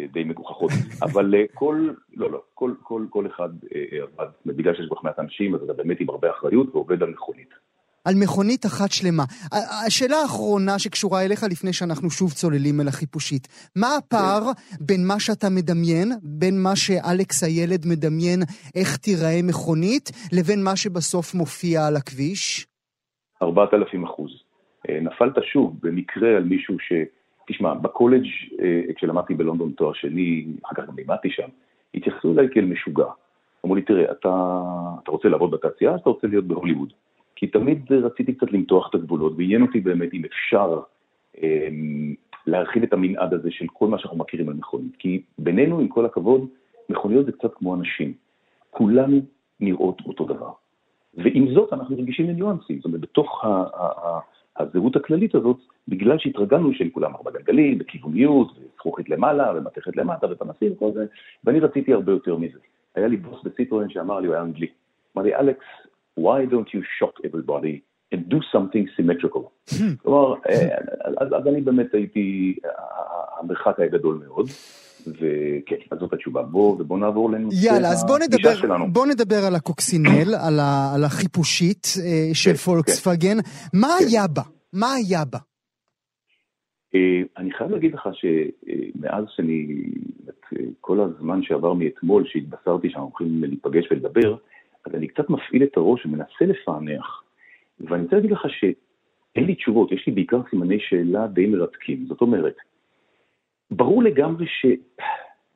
[0.00, 0.70] אה, די מגוחכות.
[1.06, 3.48] אבל אה, כל, לא, לא, כל, כל, כל אחד
[4.02, 7.10] עבד, בגלל שיש כל כך מעט אנשים, אז אתה באמת עם הרבה אחריות ועובד על
[7.10, 7.67] מכונית.
[8.08, 9.24] על מכונית אחת שלמה.
[9.86, 14.42] השאלה האחרונה שקשורה אליך לפני שאנחנו שוב צוללים אל החיפושית, מה הפער
[14.80, 18.40] בין מה שאתה מדמיין, בין מה שאלכס הילד מדמיין
[18.78, 22.66] איך תיראה מכונית, לבין מה שבסוף מופיע על הכביש?
[23.42, 24.30] 4,000 אחוז.
[24.88, 26.92] אה, נפלת שוב במקרה על מישהו ש...
[27.48, 28.26] תשמע, בקולג'
[28.62, 31.48] אה, כשלמדתי בלונדון תואר שני, אחר כך גם לימדתי שם,
[31.94, 33.06] התייחסו אליי כאל משוגע.
[33.64, 34.34] אמרו לי, תראה, אתה,
[35.02, 36.92] אתה רוצה לעבוד בתעשייה, אתה רוצה להיות בהוליווד.
[37.38, 40.80] כי תמיד רציתי קצת למתוח את הגבולות, ועניין אותי באמת אם אפשר
[41.42, 41.68] אה,
[42.46, 44.96] להרחיב את המנעד הזה של כל מה שאנחנו מכירים על מכונית.
[44.98, 46.46] כי בינינו, עם כל הכבוד,
[46.88, 48.12] מכוניות זה קצת כמו אנשים.
[48.70, 49.20] כולן
[49.60, 50.50] נראות אותו דבר.
[51.14, 52.76] ועם זאת אנחנו רגישים לניואנסים.
[52.76, 53.44] זאת אומרת, בתוך
[54.56, 60.72] הזהות הכללית הזאת, בגלל שהתרגלנו שהם כולם ארבע גלגלים, בכיווניות, וזכוכית למעלה, ומתכת למטה, ופנסים
[60.72, 61.06] וכל זה,
[61.44, 62.58] ואני רציתי הרבה יותר מזה.
[62.94, 64.66] היה לי בוס בסיטרואן שאמר לי, הוא היה אנגלי.
[65.16, 65.87] אמר לי, אלכס,
[66.24, 67.74] why don't you shock everybody
[68.12, 69.42] and do something symmetrical?
[70.02, 70.76] כלומר, אה,
[71.20, 72.58] אז, אני באמת הייתי,
[73.40, 74.46] המרחק היה גדול מאוד.
[75.06, 76.42] וכן, אז זאת התשובה.
[76.42, 78.92] בוא, ובוא נעבור לנושא יאללה, אז בוא הפגישה נדבר, שלנו.
[78.92, 83.36] בוא נדבר על הקוקסינל, על, ה, על החיפושית אה, של כן, פולקסווגן.
[83.72, 84.04] מה כן.
[84.06, 84.42] היה בה?
[84.72, 85.38] מה היה בה?
[86.94, 89.66] אה, אני חייב להגיד לך שמאז שאני,
[90.28, 94.36] את אה, כל הזמן שעבר מאתמול, שהתבשרתי שאנחנו הולכים להיפגש ולדבר,
[94.88, 97.22] אז אני קצת מפעיל את הראש ומנסה לפענח.
[97.80, 102.06] ואני רוצה להגיד לך שאין לי תשובות, יש לי בעיקר סימני שאלה די מרתקים.
[102.06, 102.54] זאת אומרת,
[103.70, 104.66] ברור לגמרי ש...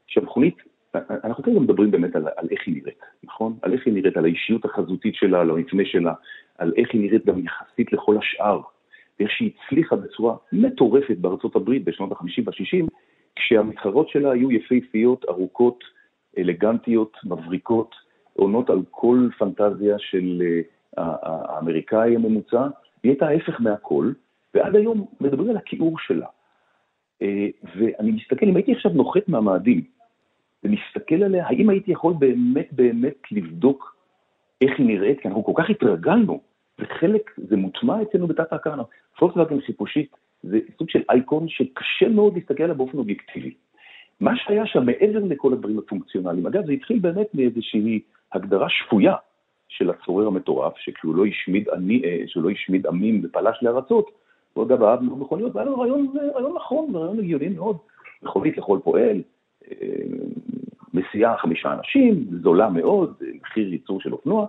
[0.07, 0.57] שהמכונית,
[0.95, 3.57] אנחנו כרגע מדברים באמת על, על איך היא נראית, נכון?
[3.63, 6.15] על איך היא נראית, על האישיות החזותית שלה, על המפנה שלה,
[6.59, 8.61] על איך היא נראית גם יחסית לכל השאר.
[9.19, 12.87] ואיך שהיא הצליחה בצורה מטורפת בארצות הברית בשנות ה-50 וה-60,
[13.37, 15.85] כשהמתחרות שלה היו יפהפיות, ארוכות,
[16.39, 17.95] אלגנטיות, מבריקות,
[18.33, 20.43] עונות על כל פנטזיה של
[20.99, 22.67] אה, האמריקאי הממוצע,
[23.03, 24.13] היא הייתה ההפך מהכל,
[24.55, 26.27] ועד היום מדברים על הכיעור שלה.
[27.23, 29.85] אה, ואני מסתכל, אם הייתי עכשיו נוחת מהמאדים
[30.65, 33.97] ומסתכל עליה, האם הייתי יכול באמת באמת לבדוק
[34.61, 35.21] איך היא נראית?
[35.21, 36.41] כי אנחנו כל כך התרגלנו,
[36.79, 38.85] וחלק, זה מוטמע אצלנו בתת ההכרה.
[39.19, 43.55] פולקסווגן חיפושית זה סוג של אייקון שקשה מאוד להסתכל עליו באופן אובייקטיבי.
[44.21, 48.01] מה שהיה שם מעבר לכל הדברים הפונקציונליים, אגב, זה התחיל באמת מאיזושהי
[48.33, 49.15] הגדרה שפויה
[49.69, 54.11] של הצורר המטורף, שכשהוא לא השמיד, עני, אה, שהוא לא השמיד עמים ופלש לארצות,
[54.53, 57.77] הוא אגב אהב מאוד מכוניות, והיה לו רעיון, רעיון נכון, רעיון הגיוני מאוד,
[58.23, 59.23] מכונית לכל פועל,
[59.71, 59.77] אה,
[60.95, 64.47] מסיעה חמישה אנשים, זולה מאוד, אה, מחיר ייצור של אופנוע,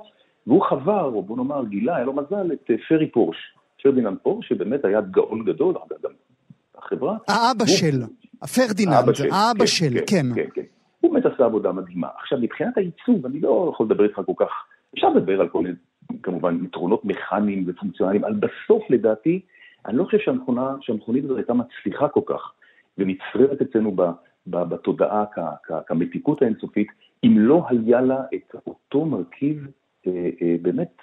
[0.48, 3.38] והוא חבר, או בוא נאמר גילה, היה לו מזל, את אה, פרי פורשה,
[3.84, 6.12] פרדיננד פורשה, שבאמת היה גאון גדול, גם
[6.78, 7.18] החברה.
[7.28, 8.02] האבא הוא- של,
[8.56, 8.94] פרדיננד,
[9.32, 10.44] האבא של, כן, של, כן, כן.
[10.44, 10.62] כן, כן.
[11.04, 12.08] הוא באמת עשה עבודה מדהימה.
[12.20, 14.52] עכשיו, מבחינת העיצוב, אני לא יכול לדבר איתך כל כך,
[14.94, 15.76] אפשר לדבר על כל מיני,
[16.24, 19.42] כמובן, יתרונות מכניים ופונקציונליים, אבל בסוף, לדעתי,
[19.86, 22.52] אני לא חושב שהמכונה, שהמכונית הזאת הייתה מצליחה כל כך,
[22.98, 24.02] ונצרבת אצלנו ב,
[24.48, 26.88] ב, בתודעה כ, כ, כמתיקות האינסופית,
[27.24, 29.68] אם לא היה לה את אותו מרכיב,
[30.08, 31.02] אה, אה, באמת,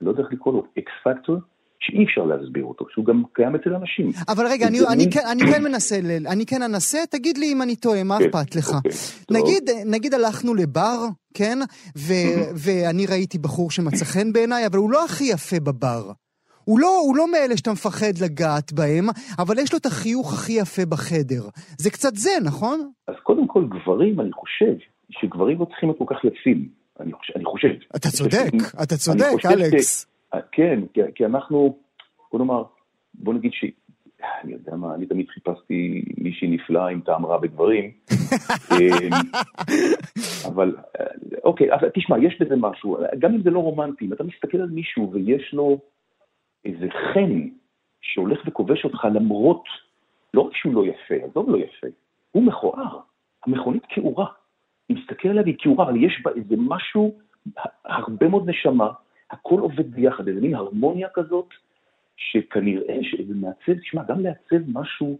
[0.00, 1.36] לא יודע איך לקרוא לו, אקס פקטור,
[1.80, 4.10] שאי אפשר להסביר אותו, שהוא גם קיים אצל אנשים.
[4.28, 7.62] אבל רגע, אני, אני, מין- כן, אני כן מנסה, אני כן אנסה, תגיד לי אם
[7.62, 8.70] אני טועה, מה כן, אכפת לך?
[8.74, 8.90] אוקיי.
[9.30, 10.98] נגיד, נגיד הלכנו לבר,
[11.34, 11.58] כן?
[11.98, 12.12] ו,
[12.64, 16.10] ואני ראיתי בחור שמצא חן בעיניי, אבל הוא לא הכי יפה בבר.
[16.64, 19.06] הוא לא, הוא לא מאלה שאתה מפחד לגעת בהם,
[19.38, 21.42] אבל יש לו את החיוך הכי יפה בחדר.
[21.78, 22.90] זה קצת זה, נכון?
[23.08, 24.74] אז קודם כל, גברים, אני חושב
[25.10, 26.68] שגברים לא צריכים להיות כל כך יפים.
[27.00, 27.68] אני חושב, אני חושב.
[27.96, 30.06] אתה צודק, אתה צודק, אלכס.
[30.34, 31.78] ש- כן, כי, כי אנחנו,
[32.32, 32.62] בוא נאמר,
[33.14, 33.64] בוא נגיד ש...
[34.42, 37.90] אני יודע מה, אני תמיד חיפשתי מישהי נפלאה עם טעם רע בגברים.
[38.72, 39.10] אמ,
[40.48, 41.06] אבל, אה,
[41.44, 44.68] אוקיי, אבל תשמע, יש בזה משהו, גם אם זה לא רומנטי, אם אתה מסתכל על
[44.68, 45.78] מישהו ויש לו
[46.64, 47.48] איזה חן
[48.00, 49.64] שהולך וכובש אותך למרות,
[50.34, 51.86] לא רק שהוא לא יפה, עזוב לא יפה,
[52.30, 52.98] הוא מכוער,
[53.46, 54.26] המכונית כעורה.
[54.90, 57.18] אני מסתכל עליה והיא כעורה, אבל יש בה איזה משהו,
[57.84, 58.90] הרבה מאוד נשמה,
[59.30, 61.46] הכל עובד ביחד, איזה מין הרמוניה כזאת,
[62.16, 65.18] שכנראה שזה מעצב, תשמע, גם לעצב משהו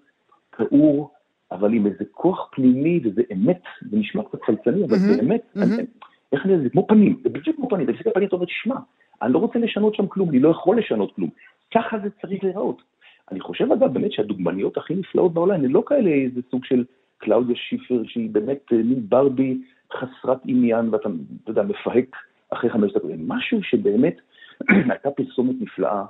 [0.57, 1.11] פעור,
[1.53, 5.41] אבל עם איזה כוח פנימי, וזה אמת, זה נשמע קצת חלצני, אבל זה אמת.
[5.57, 5.87] אני-
[6.33, 8.47] איך אני, זה כמו פנים, זה בדיוק כמו פנים, אתה מסתכל על פנים, אתה אומר,
[8.49, 8.77] שמע,
[9.23, 11.31] אני לא רוצה לשנות שם כלום, אני לא יכול לשנות כלום.
[11.75, 12.83] ככה זה צריך להיראות.
[13.31, 16.85] אני חושב אגב באמת שהדוגמניות הכי נפלאות בעולם הן לא כאלה איזה סוג של
[17.19, 19.59] קלאודיה שיפר שהיא באמת אה, מין ברבי
[19.93, 21.09] חסרת עניין ואתה
[21.43, 22.17] אתה יודע, מפהק
[22.51, 23.11] אחרי חמש דקות.
[23.19, 24.17] משהו שבאמת
[24.91, 26.05] הייתה פרסומת נפלאה,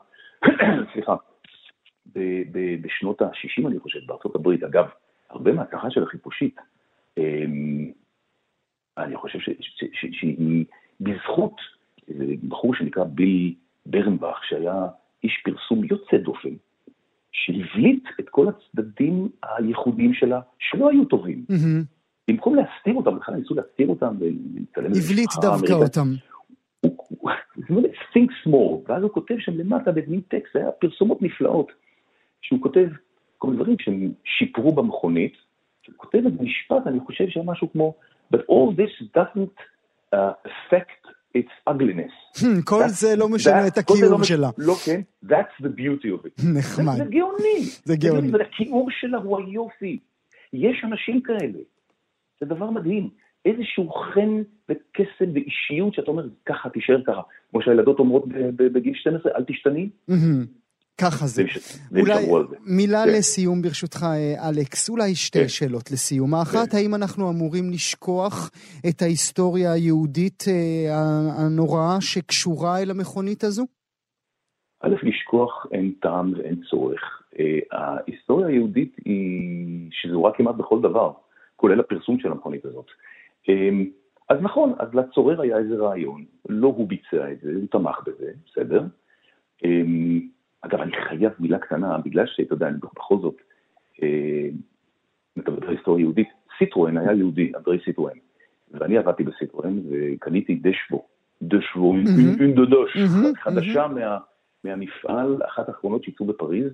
[0.93, 1.17] סליחה,
[2.83, 4.63] בשנות ה-60 אני חושב, בארצות הברית.
[4.63, 4.87] אגב,
[5.31, 6.57] הרבה מהקהל של החיפושית,
[7.19, 7.91] אמ,
[8.99, 9.39] אני חושב
[9.93, 10.65] שהיא
[11.01, 11.61] בזכות
[12.49, 13.55] בחור שנקרא ביל
[13.87, 14.87] ברנבך, שהיה
[15.25, 16.55] איש פרסום יוצא דופן,
[17.33, 21.45] שהבליט את כל הצדדים הייחודיים שלה, שלא היו טובים.
[21.49, 21.83] מהמם.
[22.29, 25.73] במקום להסתיר אותם, בכלל ניסו להסתיר אותם איזה הבליט דווקא.
[25.73, 26.09] אותם.
[27.57, 31.73] זה באמת think small, ואז הוא כותב שם למטה במין טקסט, זה היה פרסומות נפלאות,
[32.43, 32.87] שהוא כותב
[33.39, 35.33] כל מיני דברים שהם שיפרו במכונית,
[35.87, 37.95] הוא כותב איזה משפט, אני חושב שהיה משהו כמו,
[38.35, 39.61] but all this doesn't
[40.15, 42.13] uh, affect its ugliness.
[42.41, 43.79] Hmm, כל זה לא משנה את
[44.11, 44.51] לא מש- שלה.
[44.59, 46.43] לא כן, that's the beauty of it.
[46.59, 46.97] נחמד.
[46.97, 47.61] זה גאוני.
[47.85, 48.31] זה גאוני.
[48.33, 49.99] והכיעור שלה הוא היופי.
[50.53, 51.59] יש אנשים כאלה.
[52.41, 53.11] זה דבר מדהים.
[53.45, 57.21] איזשהו חן וקסם ואישיות שאתה אומר, ככה, תישאר ככה.
[57.51, 58.25] כמו שהילדות אומרות
[58.57, 59.89] בגיל 12, אל תשתני.
[61.01, 61.43] ככה זה.
[62.01, 62.27] אולי.
[62.67, 63.13] מילה כן.
[63.19, 64.91] לסיום ברשותך, אה, אלכס.
[64.91, 65.49] אולי שתי כן.
[65.49, 66.35] שאלות לסיום.
[66.35, 66.77] האחת, כן.
[66.77, 68.51] האם אנחנו אמורים לשכוח
[68.89, 70.95] את ההיסטוריה היהודית אה,
[71.39, 73.67] הנוראה שקשורה אל המכונית הזו?
[74.83, 77.01] א', לשכוח אין טעם ואין צורך.
[77.39, 81.13] אה, ההיסטוריה היהודית היא שזורה כמעט בכל דבר,
[81.59, 82.87] כולל הפרסום של המכונית הזאת.
[83.49, 83.71] אה,
[84.29, 88.33] אז נכון, אז לצורר היה איזה רעיון, לא הוא ביצע את זה, הוא תמך בזה,
[88.47, 88.83] בסדר?
[89.65, 89.83] אה,
[90.61, 93.37] אגב, אני חייב מילה קטנה, בגלל שאתה יודע, אני בכל זאת,
[94.03, 94.49] אה,
[95.39, 98.17] אתה מדבר היסטוריה יהודית, סיטרואן היה יהודי, אנדרי סיטרואן,
[98.71, 101.07] ואני עבדתי בסיטרואן וקניתי דה שבו,
[101.43, 101.95] דה שבו,
[102.55, 104.19] deux chevaux, מהמם, חדשה מה...
[104.65, 106.73] מהמפעל, אחת האחרונות שיצאו בפריז,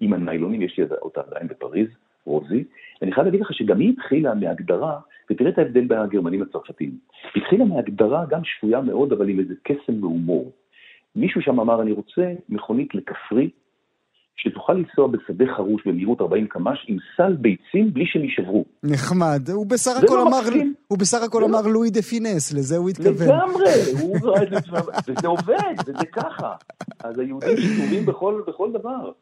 [0.00, 1.88] עם הניילונים, יש לי אותה עדיין בפריז,
[2.26, 2.64] רוזי,
[3.00, 4.98] ואני חייב להגיד לך שגם היא התחילה מהגדרה,
[5.30, 6.90] ותראה את ההבדל בין הגרמנים לצרפתים,
[7.34, 10.52] היא התחילה מהגדרה גם שפויה מאוד, אבל עם איזה קסם והומור.
[11.16, 13.50] מישהו שם אמר, אני רוצה מכונית לכפרי,
[14.36, 18.64] שתוכל לנסוע בשדה חרוש במהירות 40 קמ"ש עם סל ביצים בלי שהם יישברו.
[18.82, 19.50] נחמד.
[19.52, 20.38] הוא בסך הכל לא אמר.
[20.88, 23.28] הוא בסך הכל לא- אמר לואי דה פינס, לזה הוא התכוון.
[23.28, 23.70] לגמרי,
[24.02, 24.56] הוא ראה את זה,
[25.12, 26.54] וזה עובד, וזה ככה.
[27.04, 29.12] אז היהודים שטובים בכל, בכל דבר.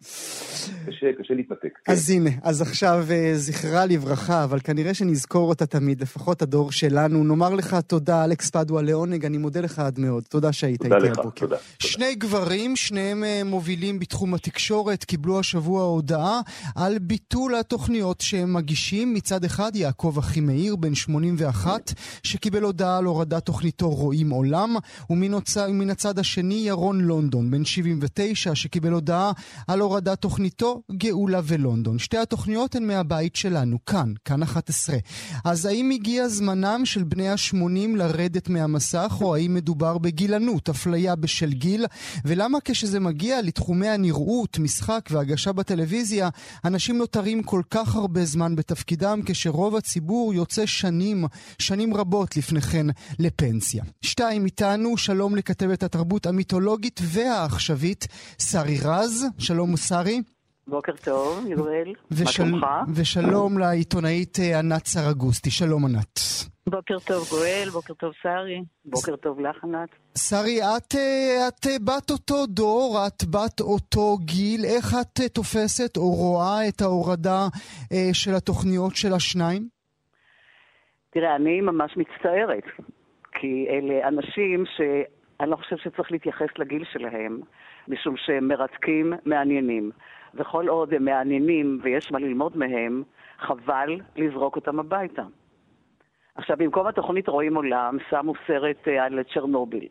[0.00, 1.78] קשה, קשה להתנתק.
[1.84, 1.92] כן.
[1.92, 7.24] אז הנה, אז עכשיו אה, זכרה לברכה, אבל כנראה שנזכור אותה תמיד, לפחות הדור שלנו.
[7.24, 10.24] נאמר לך תודה, אלכס פדווה לעונג, אני מודה לך עד מאוד.
[10.28, 11.46] תודה שהיית תודה איתי לך, הבוקר.
[11.46, 11.56] תודה.
[11.78, 16.40] שני גברים, שניהם אה, מובילים בתחום התקשורת, קיבלו השבוע הודעה
[16.76, 19.14] על ביטול התוכניות שהם מגישים.
[19.14, 24.76] מצד אחד, יעקב אחימאיר, בן 81, שקיבל הודעה על הורדת תוכניתו רואים עולם,
[25.10, 29.32] ומן הצד השני, ירון לונדון, בן 79, שקיבל הודעה
[29.68, 31.98] על הורדת תוכניתו גאולה ולונדון.
[31.98, 34.96] שתי התוכניות הן מהבית שלנו, כאן, כאן 11.
[35.44, 41.52] אז האם הגיע זמנם של בני ה-80 לרדת מהמסך, או האם מדובר בגילנות, אפליה בשל
[41.52, 41.86] גיל?
[42.24, 46.28] ולמה כשזה מגיע לתחומי הנראות, משחק והגשה בטלוויזיה,
[46.64, 51.24] אנשים נותרים כל כך הרבה זמן בתפקידם, כשרוב הציבור יוצא שנים,
[51.58, 52.86] שנים רבות לפני כן
[53.18, 53.84] לפנסיה.
[54.02, 58.06] שתיים איתנו, שלום לכתבת התרבות המיתולוגית והעכשווית,
[58.38, 59.24] שרי רז.
[59.38, 60.22] שלום שרי.
[60.66, 61.94] בוקר טוב, יגואל.
[62.10, 62.24] ושל...
[62.24, 62.66] מה שלומך?
[62.94, 65.50] ושלום לעיתונאית אה, ענת סרגוסטי.
[65.50, 66.18] שלום ענת.
[66.66, 68.62] בוקר טוב, גואל, בוקר טוב, שרי.
[68.84, 69.88] בוקר טוב לך, ענת.
[70.18, 75.96] שרי, את, אה, את אה, בת אותו דור, את בת אותו גיל, איך את תופסת
[75.96, 77.46] או רואה את ההורדה
[78.12, 79.68] של התוכניות של השניים?
[81.10, 82.64] תראה, אני ממש מצטערת,
[83.32, 87.40] כי אלה אנשים שאני לא חושבת שצריך להתייחס לגיל שלהם,
[87.90, 89.90] משום שהם מרתקים, מעניינים.
[90.34, 93.02] וכל עוד הם מעניינים ויש מה ללמוד מהם,
[93.38, 95.22] חבל לזרוק אותם הביתה.
[96.34, 99.88] עכשיו, במקום התוכנית רואים עולם, שמו סרט אה, על צ'רנוביל.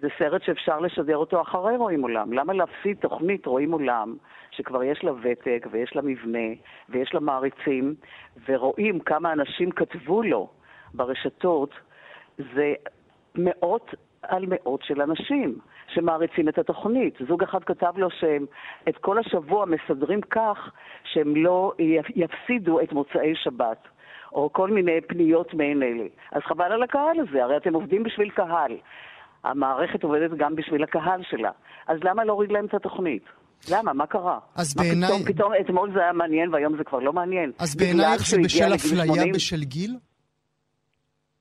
[0.00, 2.32] זה סרט שאפשר לשדר אותו אחרי רואים עולם.
[2.32, 4.16] למה להפסיד תוכנית רואים עולם,
[4.50, 6.48] שכבר יש לה ותק ויש לה מבנה
[6.88, 7.94] ויש לה מעריצים,
[8.48, 10.50] ורואים כמה אנשים כתבו לו
[10.94, 11.70] ברשתות,
[12.38, 12.74] זה
[13.34, 15.58] מאות על מאות של אנשים
[15.94, 17.14] שמעריצים את התוכנית.
[17.28, 18.46] זוג אחד כתב לו שהם
[18.88, 20.58] את כל השבוע מסדרים כך
[21.12, 21.72] שהם לא
[22.16, 23.78] יפסידו את מוצאי שבת.
[24.32, 26.04] או כל מיני פניות מעין אלה.
[26.32, 28.72] אז חבל על הקהל הזה, הרי אתם עובדים בשביל קהל.
[29.44, 31.50] המערכת עובדת גם בשביל הקהל שלה.
[31.86, 33.22] אז למה להוריד להם את התוכנית?
[33.70, 33.92] למה?
[33.92, 34.38] מה קרה?
[34.54, 37.52] אז מה בעיניי- פתאום, פתאום אתמול זה היה מעניין והיום זה כבר לא מעניין?
[37.58, 39.32] אז בעינייך זה בשל אפליה 80?
[39.34, 39.96] בשל גיל?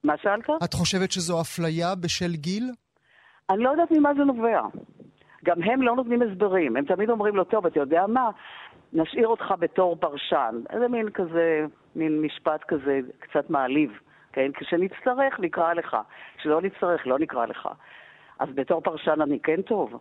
[0.04, 0.50] מה שאלת?
[0.64, 2.72] את חושבת שזו אפליה בשל גיל?
[3.50, 4.62] אני לא יודעת ממה זה נובע.
[5.46, 6.78] גם הם לא נותנים הסברים.
[6.78, 8.30] הם תמיד אומרים לו, טוב, אתה יודע מה?
[8.94, 10.56] נשאיר אותך בתור פרשן.
[10.70, 13.92] איזה מין כזה, מין משפט כזה קצת מעליב.
[14.34, 14.52] כן?
[14.54, 15.98] כשנצטרך, נקרא לך.
[16.38, 17.70] כשלא נצטרך, לא נקרא לך.
[18.40, 20.00] אז בתור פרשן אני כן טוב.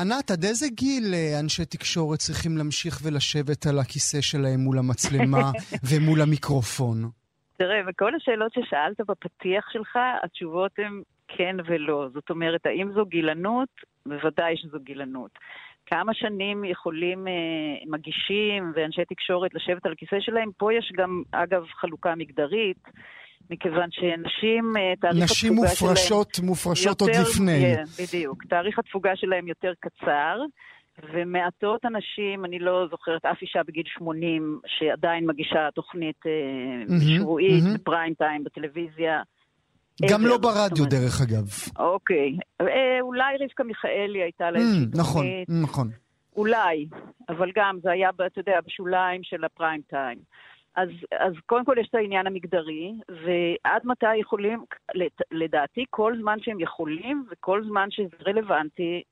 [0.00, 5.50] ענת, עד איזה גיל אה, אנשי תקשורת צריכים להמשיך ולשבת על הכיסא שלהם מול המצלמה
[5.88, 6.96] ומול המיקרופון?
[7.58, 11.02] תראה, וכל השאלות ששאלת בפתיח שלך, התשובות הן
[11.36, 12.08] כן ולא.
[12.14, 13.68] זאת אומרת, האם זו גילנות?
[14.06, 15.30] בוודאי שזו גילנות.
[15.86, 17.32] כמה שנים יכולים אה,
[17.86, 20.50] מגישים ואנשי תקשורת לשבת על הכיסא שלהם?
[20.58, 22.82] פה יש גם, אגב, חלוקה מגדרית,
[23.50, 26.48] מכיוון שנשים, אה, תאריך נשים התפוגה מופרשות, שלהם...
[26.48, 27.60] מופרשות עוד יותר- לפני.
[27.60, 28.44] כן, בדיוק.
[28.44, 30.38] תאריך התפוגה שלהם יותר קצר.
[31.12, 36.20] ומעטות אנשים, אני לא זוכרת אף אישה בגיל 80 שעדיין מגישה תוכנית
[36.88, 37.74] מהמם, שבועית מהמם.
[37.74, 39.22] בפריים טיים בטלוויזיה.
[40.10, 40.26] גם.
[40.26, 41.48] לא ברדיו, דרך אגב.
[41.78, 42.36] אוקיי.
[42.60, 42.66] אה,
[43.00, 45.48] אולי רבקה מיכאלי הייתה לה Mm, איזושהי נכון, תוכנית.
[45.62, 45.90] נכון.
[46.36, 46.86] אולי,
[47.28, 50.18] אבל גם זה היה, אתה יודע, בשוליים של הפריים טיים.
[50.76, 54.64] אז, אז קודם כל יש את העניין המגדרי, ועד מתי יכולים,
[55.32, 59.02] לדעתי, כל זמן שהם יכולים וכל זמן שזה רלוונטי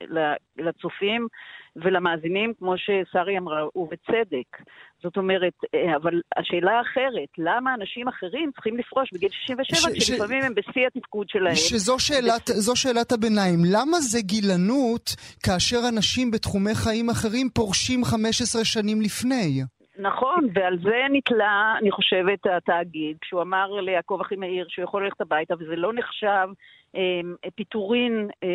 [0.58, 1.26] לצופים
[1.76, 4.50] ולמאזינים, כמו ששרי אמרה, ובצדק.
[5.02, 10.54] זאת אומרת, אה, אבל השאלה האחרת, למה אנשים אחרים צריכים לפרוש בגיל 67, כשלפעמים הם
[10.54, 11.54] בשיא התפקוד שלהם?
[11.54, 13.58] שזו שאלת, זו שאלת הביניים.
[13.72, 15.10] למה זה גילנות
[15.42, 19.62] כאשר אנשים בתחומי חיים אחרים פורשים 15 שנים לפני?
[20.00, 25.54] נכון, ועל זה נתלה, אני חושבת, התאגיד, כשהוא אמר ליעקב אחימאיר שהוא יכול ללכת הביתה,
[25.58, 26.48] וזה לא נחשב
[26.96, 27.20] אה,
[27.54, 28.48] פיטורין אה,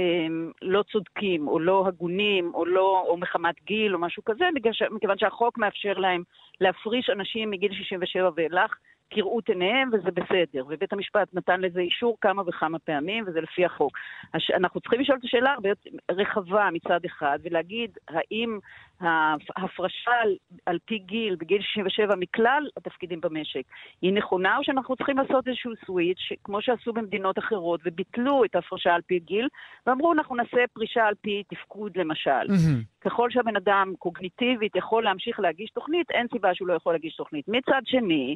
[0.62, 4.46] לא צודקים, או לא הגונים, או, לא, או מחמת גיל, או משהו כזה,
[4.92, 6.24] מכיוון שהחוק מאפשר להם
[6.62, 8.76] להפריש אנשים מגיל 67 ואילך.
[9.10, 10.66] כראות עיניהם וזה בסדר.
[10.70, 13.98] ובית המשפט נתן לזה אישור כמה וכמה פעמים, וזה לפי החוק.
[14.34, 14.52] הש...
[14.52, 18.60] אנחנו צריכים לשאול את השאלה הרבה יותר רחבה מצד אחד, ולהגיד האם
[19.00, 20.36] ההפרשה על,
[20.66, 23.64] על פי גיל, בגיל 67 מכלל התפקידים במשק,
[24.02, 28.94] היא נכונה, או שאנחנו צריכים לעשות איזשהו סוויץ', כמו שעשו במדינות אחרות, וביטלו את ההפרשה
[28.94, 29.48] על פי גיל,
[29.88, 32.48] ואמרו, אנחנו נעשה פרישה על פי תפקוד למשל.
[32.48, 32.96] Mm-hmm.
[33.06, 37.48] ככל שהבן אדם קוגניטיבית יכול להמשיך להגיש תוכנית, אין סיבה שהוא לא יכול להגיש תוכנית.
[37.48, 38.36] מצד שני,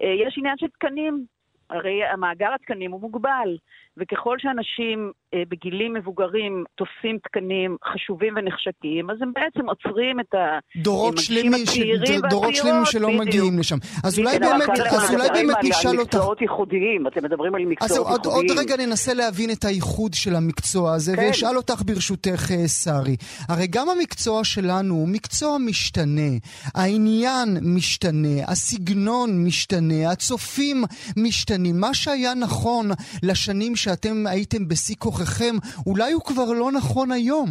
[0.00, 1.26] יש עניין של תקנים.
[1.70, 3.56] הרי המאגר התקנים הוא מוגבל,
[3.98, 11.54] וככל שאנשים אה, בגילים מבוגרים תופסים תקנים חשובים ונחשקים, אז הם בעצם עוצרים את המגשים
[11.54, 12.30] הצעירים והצעירות.
[12.30, 13.22] דורות שלמים שלא בדיוק.
[13.22, 13.76] מגיעים לשם.
[14.04, 16.14] אז אולי באמת, אז אולי באמת נשאל אותך...
[16.14, 18.20] מקצועות ייחודיים, אתם מדברים על מקצועות ייחודיים.
[18.20, 21.22] אז עוד, עוד רגע ננסה להבין את הייחוד של המקצוע הזה, כן.
[21.22, 23.16] ואשאל אותך ברשותך, אה, שרי.
[23.48, 26.30] הרי גם המקצוע שלנו הוא מקצוע משתנה,
[26.74, 30.84] העניין משתנה, הסגנון משתנה, הצופים
[31.16, 31.80] משתנים.
[31.80, 32.90] מה שהיה נכון
[33.22, 35.54] לשנים שאתם הייתם בשיא כוחכם,
[35.86, 37.48] אולי הוא כבר לא נכון היום.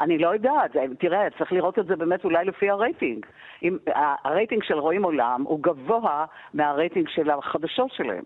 [0.00, 3.26] אני לא יודעת, תראה, צריך לראות את זה באמת אולי לפי הרייטינג.
[3.62, 3.76] אם,
[4.24, 8.24] הרייטינג של רואים עולם הוא גבוה מהרייטינג של החדשות שלהם,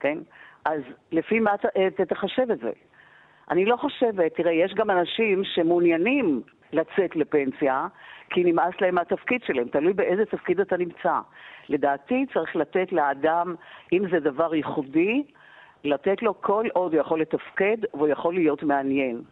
[0.00, 0.18] כן?
[0.64, 0.80] אז
[1.12, 2.70] לפי מה אתה תחשב את זה?
[3.50, 7.86] אני לא חושבת, תראה, יש גם אנשים שמעוניינים לצאת לפנסיה,
[8.30, 11.18] כי נמאס להם מהתפקיד שלהם, תלוי באיזה תפקיד אתה נמצא.
[11.68, 13.54] לדעתי צריך לתת לאדם,
[13.92, 15.22] אם זה דבר ייחודי,
[15.84, 19.22] לתת לו כל עוד הוא יכול לתפקד והוא יכול להיות מעניין.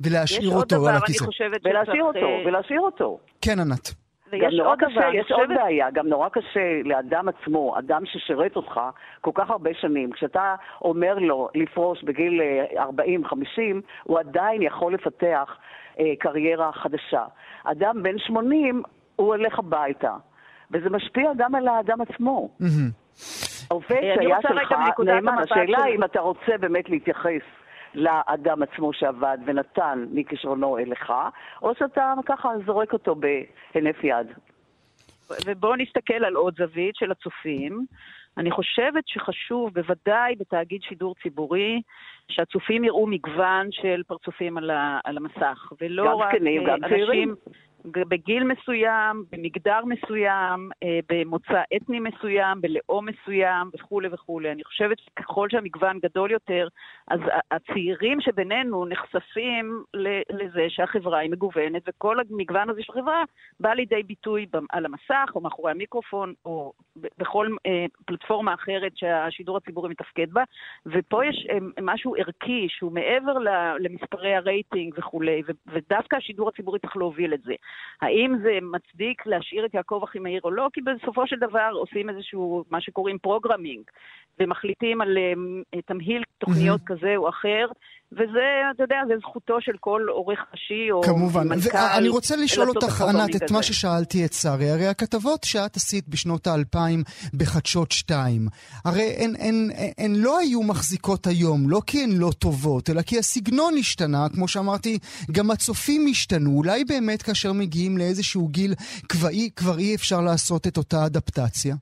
[0.00, 1.24] ולהשאיר אותו על הכיסא.
[1.64, 3.18] ולהשאיר אותו, ולהשאיר אותו.
[3.40, 3.94] כן, ענת.
[4.42, 8.80] גם נורא קשה, דבר, יש עוד בעיה, גם נורא קשה לאדם עצמו, אדם ששירת אותך
[9.20, 12.40] כל כך הרבה שנים, כשאתה אומר לו לפרוש בגיל
[12.76, 13.72] 40-50, אה,
[14.02, 15.56] הוא עדיין יכול לפתח
[15.98, 17.24] אה, קריירה חדשה.
[17.64, 18.82] אדם בן 80,
[19.16, 20.16] הוא הולך הביתה,
[20.70, 22.48] וזה משפיע גם על האדם עצמו.
[22.60, 23.53] Mm-hmm.
[23.68, 27.42] עובד שהיה שלך נאמן, השאלה אם אתה רוצה באמת להתייחס
[27.94, 31.12] לאדם עצמו שעבד ונתן מכישרונו אליך,
[31.62, 34.26] או שאתה ככה זורק אותו בהינף יד.
[35.46, 37.84] ובואו נסתכל על עוד זווית של הצופים.
[38.38, 41.82] אני חושבת שחשוב, בוודאי בתאגיד שידור ציבורי,
[42.28, 44.70] שהצופים יראו מגוון של פרצופים על,
[45.04, 46.88] המסך, ולא גם רק זקנים, גם אנשים...
[46.88, 47.34] צעירים.
[47.84, 54.52] בגיל מסוים, במגדר מסוים, אה, במוצא אתני מסוים, בלאום מסוים וכולי וכולי.
[54.52, 56.68] אני חושבת שככל שהמגוון גדול יותר,
[57.08, 57.20] אז
[57.50, 59.84] הצעירים שבינינו נחשפים
[60.30, 63.24] לזה שהחברה היא מגוונת, וכל המגוון הזה של החברה
[63.60, 66.72] בא לידי ביטוי על המסך, או מאחורי המיקרופון, או
[67.18, 70.42] בכל אה, פלטפורמה אחרת שהשידור הציבורי מתפקד בה.
[70.86, 73.38] ופה יש אה, משהו ערכי שהוא מעבר
[73.78, 77.54] למספרי הרייטינג וכולי, ודווקא השידור הציבורי צריך להוביל את זה.
[78.02, 80.68] האם זה מצדיק להשאיר את יעקב אחימאיר או לא?
[80.72, 83.82] כי בסופו של דבר עושים איזשהו, מה שקוראים programming,
[84.40, 86.80] ומחליטים על um, תמהיל תוכניות.
[86.86, 87.66] כזה או אחר,
[88.12, 91.48] וזה, אתה יודע, זה זכותו של כל עורך ראשי או כמובן.
[91.48, 91.70] מנכ"ל.
[91.70, 91.88] כמובן.
[91.98, 94.70] אני רוצה לשאול אותך, ענת, את מה ששאלתי את שרי.
[94.70, 97.02] הרי הכתבות שאת עשית בשנות האלפיים
[97.34, 98.48] בחדשות 2,
[98.84, 103.02] הרי הן, הן, הן, הן לא היו מחזיקות היום, לא כי הן לא טובות, אלא
[103.02, 104.98] כי הסגנון השתנה, כמו שאמרתי,
[105.32, 106.56] גם הצופים השתנו.
[106.56, 108.74] אולי באמת כאשר מגיעים לאיזשהו גיל
[109.08, 111.74] כבר כבר אי אפשר לעשות את אותה אדפטציה?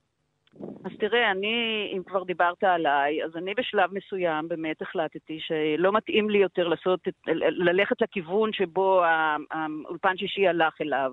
[0.85, 6.31] אז תראה, אני, אם כבר דיברת עליי, אז אני בשלב מסוים באמת החלטתי שלא מתאים
[6.31, 9.03] לי יותר לעשות, ללכת לכיוון שבו
[9.51, 11.13] האולפן שישי הלך אליו.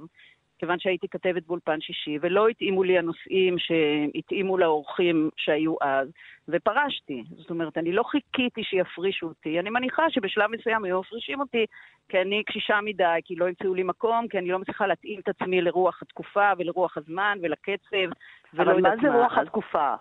[0.59, 6.07] כיוון שהייתי כתבת באולפן שישי, ולא התאימו לי הנושאים שהתאימו לאורחים שהיו אז,
[6.47, 7.23] ופרשתי.
[7.37, 11.65] זאת אומרת, אני לא חיכיתי שיפרישו אותי, אני מניחה שבשלב מסוים היו מפרישים אותי,
[12.09, 15.27] כי אני קשישה מדי, כי לא ימצאו לי מקום, כי אני לא מצליחה להתאים את
[15.29, 18.09] עצמי לרוח התקופה ולרוח הזמן ולקצב,
[18.53, 18.89] ולא יודעת מה.
[18.89, 19.93] אבל מה זה רוח התקופה?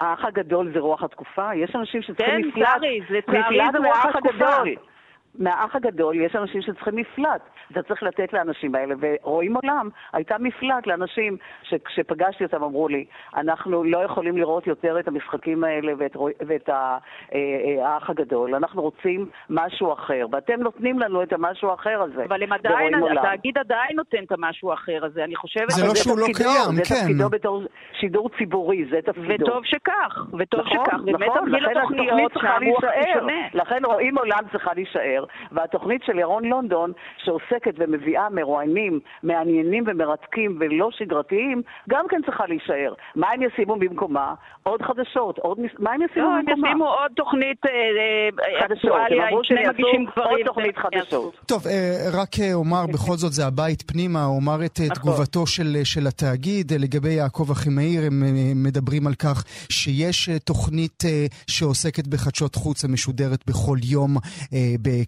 [0.00, 1.54] האח הגדול זה רוח התקופה?
[1.54, 4.93] יש אנשים שצריכים כן, מפלט, מפלט זה רוח התקופה.
[5.38, 7.42] מהאח הגדול יש אנשים שצריכים מפלט.
[7.72, 13.04] אתה צריך לתת לאנשים האלה, ורואים עולם, הייתה מפלט לאנשים שכשפגשתי אותם אמרו לי,
[13.36, 16.16] אנחנו לא יכולים לראות יותר את המשחקים האלה ואת,
[16.46, 16.98] ואת אה,
[17.34, 22.24] אה, האח הגדול, אנחנו רוצים משהו אחר, ואתם נותנים לנו את המשהו האחר הזה.
[22.24, 25.70] אבל הם עדיין, התאגיד עדיין נותן את המשהו האחר הזה, אני חושבת...
[25.70, 26.74] זה לא שהוא לא קיים, כן.
[26.74, 27.62] זה תפקידו בתור
[28.00, 29.44] שידור ציבורי, זה תפקידו.
[29.44, 33.26] וטוב שכך, וטוב נכון, שכך, באמת נכון, לכן התוכנית צריכה להישאר.
[33.54, 36.92] לכן רואים עולם צריכה להישאר, והתוכנית של ירון לונדון,
[37.24, 42.94] שעוסקת ומביאה מרואיינים מעניינים ומרתקים ולא שגרתיים, גם כן צריכה להישאר.
[43.14, 44.34] מה הם ישימו במקומה?
[44.62, 45.58] עוד חדשות, עוד...
[45.78, 46.68] מה הם ישימו לא, במקומה?
[46.68, 50.30] הם ישימו עוד תוכנית אה, אקטואליה עם שני מגישים גברים.
[50.30, 51.34] עוד תוכנית חדשות.
[51.46, 54.94] טוב, אה, רק אה, אומר, בכל זאת זה הבית פנימה, אומר את נכון.
[54.94, 56.72] תגובתו של, של התאגיד.
[56.72, 58.22] לגבי יעקב אחימאיר, הם
[58.54, 61.02] מדברים על כך שיש תוכנית
[61.46, 64.16] שעוסקת בחדשות חוץ המשודרת בכל יום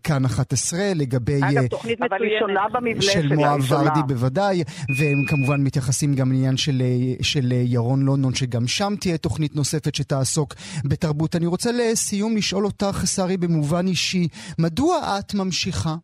[0.06, 1.40] בכאן 11, לגבי...
[1.50, 4.56] אגב, תוכנית אבל היא שונה במבנה שלה, של מואב ורדי בוודאי,
[4.96, 6.78] והם כמובן מתייחסים גם לעניין של,
[7.22, 10.54] של ירון לונדון, שגם שם תהיה תוכנית נוספת שתעסוק
[10.90, 11.36] בתרבות.
[11.36, 14.28] אני רוצה לסיום לשאול אותך, שרי, במובן אישי,
[14.58, 15.94] מדוע את ממשיכה?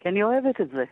[0.00, 0.84] כי אני אוהבת את זה.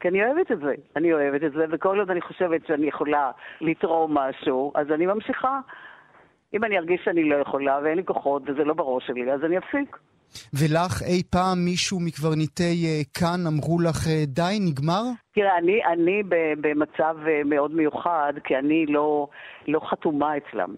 [0.00, 0.74] כי אני אוהבת את זה.
[0.96, 5.60] אני אוהבת את זה, וכל עוד אני חושבת שאני יכולה לתרום משהו, אז אני ממשיכה.
[6.54, 9.58] אם אני ארגיש שאני לא יכולה ואין לי כוחות וזה לא בראש שלי, אז אני
[9.58, 9.96] אפסיק.
[10.54, 15.02] ולך אי פעם מישהו מקברניטי uh, כאן אמרו לך uh, די, נגמר?
[15.34, 16.22] תראה, אני, אני
[16.60, 19.28] במצב uh, מאוד מיוחד, כי אני לא,
[19.68, 20.74] לא חתומה אצלם.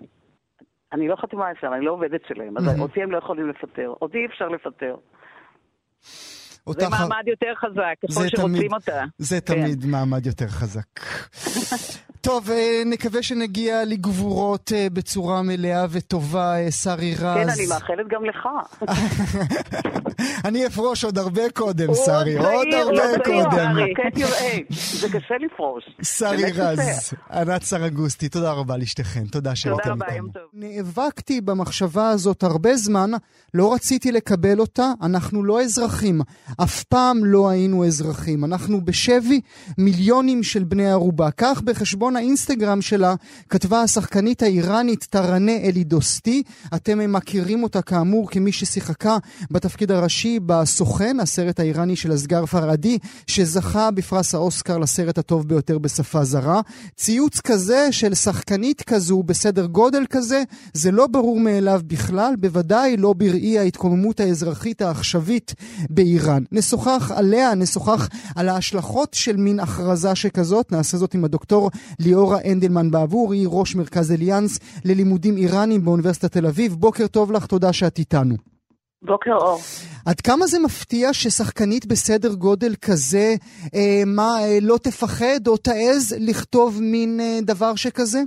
[0.92, 2.80] אני לא חתומה אצלם, אני לא עובדת שלהם, אז mm-hmm.
[2.80, 3.94] אותי הם לא יכולים לפטר.
[4.02, 4.96] אותי אי אפשר לפטר.
[6.66, 9.04] זה מעמד יותר חזק, ככל שרוצים אותה.
[9.18, 9.54] זה כן.
[9.54, 11.00] תמיד מעמד יותר חזק.
[12.20, 17.20] טוב, אה, נקווה שנגיע לגבורות אה, בצורה מלאה וטובה, אה, שרי רז.
[17.20, 18.48] כן, אני מאחלת גם לך.
[20.48, 23.76] אני אפרוש עוד הרבה קודם, שרי, עוד הרבה קודם.
[23.96, 24.10] כן,
[24.70, 25.84] זה קשה לפרוש.
[26.02, 30.28] שרי רז, ענת סרגוסטי, תודה רבה לשתיכן, תודה שהייתם איתנו.
[30.52, 33.10] נאבקתי במחשבה הזאת הרבה זמן,
[33.54, 36.20] לא רציתי לקבל אותה, אנחנו לא אזרחים.
[36.62, 38.44] אף פעם לא היינו אזרחים.
[38.44, 39.40] אנחנו בשבי
[39.78, 41.30] מיליונים של בני ערובה.
[41.36, 43.14] כך בחשבון האינסטגרם שלה
[43.48, 46.42] כתבה השחקנית האיראנית טרנה אלידוסטי.
[46.74, 49.18] אתם מכירים אותה כאמור כמי ששיחקה
[49.50, 56.24] בתפקיד הראשי בסוכן, הסרט האיראני של אסגר פרעדי, שזכה בפרס האוסקר לסרט הטוב ביותר בשפה
[56.24, 56.60] זרה.
[56.96, 60.42] ציוץ כזה של שחקנית כזו בסדר גודל כזה,
[60.72, 65.54] זה לא ברור מאליו בכלל, בוודאי לא בראי ההתקוממות האזרחית העכשווית
[65.90, 66.42] באיראן.
[66.52, 70.72] נשוחח עליה, נשוחח על ההשלכות של מין הכרזה שכזאת.
[70.72, 71.70] נעשה זאת עם הדוקטור
[72.00, 76.72] ליאורה אנדלמן בעבור, היא ראש מרכז אליאנס ללימודים איראנים באוניברסיטת תל אביב.
[76.72, 78.34] בוקר טוב לך, תודה שאת איתנו.
[79.02, 79.58] בוקר אור.
[80.06, 83.34] עד כמה זה מפתיע ששחקנית בסדר גודל כזה,
[83.74, 88.18] אה, מה, אה, לא תפחד או תעז לכתוב מין אה, דבר שכזה?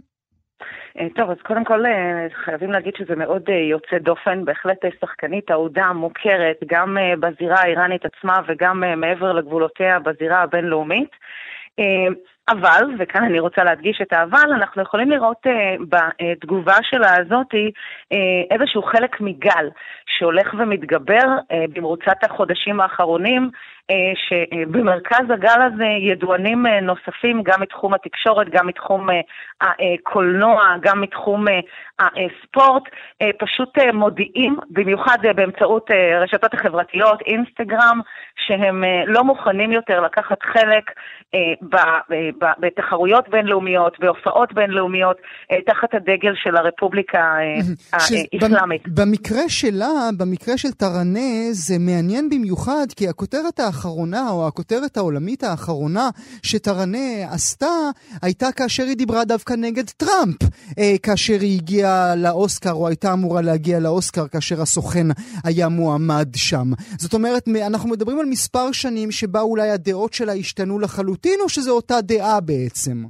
[1.00, 5.52] אה, טוב, אז קודם כל אה, חייבים להגיד שזה מאוד אה, יוצא דופן, בהחלט שחקנית
[5.52, 11.10] אהודה, מוכרת, גם בזירה האיראנית עצמה וגם מעבר לגבולותיה בזירה הבינלאומית.
[12.50, 17.72] אבל, וכאן אני רוצה להדגיש את האבל, אנחנו יכולים לראות uh, בתגובה שלה הזאתי
[18.14, 18.18] uh,
[18.52, 19.70] איזשהו חלק מגל
[20.06, 23.50] שהולך ומתגבר uh, במרוצת החודשים האחרונים,
[23.92, 29.08] uh, שבמרכז הגל הזה ידוענים uh, נוספים גם מתחום התקשורת, גם מתחום
[29.62, 31.46] הקולנוע, גם מתחום
[32.02, 35.94] הספורט, uh, פשוט uh, מודיעים, במיוחד באמצעות uh,
[36.24, 38.00] רשתות החברתיות, אינסטגרם,
[38.48, 40.84] שהם לא מוכנים יותר לקחת חלק
[42.60, 45.18] בתחרויות בינלאומיות, בהופעות בינלאומיות,
[45.52, 48.82] אה, תחת הדגל של הרפובליקה אה, האסלאמית.
[48.88, 56.10] במקרה שלה, במקרה של טראנה, זה מעניין במיוחד, כי הכותרת האחרונה, או הכותרת העולמית האחרונה
[56.44, 57.76] שטראנה עשתה,
[58.22, 60.38] הייתה כאשר היא דיברה דווקא נגד טראמפ,
[60.80, 65.08] אה, כאשר היא הגיעה לאוסקר, או הייתה אמורה להגיע לאוסקר, כאשר הסוכן
[65.44, 66.68] היה מועמד שם.
[66.98, 71.72] זאת אומרת, אנחנו מדברים על מספר שנים שבה אולי הדעות שלה השתנו לחלוטין, או שזו
[71.72, 72.42] אותה דעה?
[72.42, 73.04] בעצם?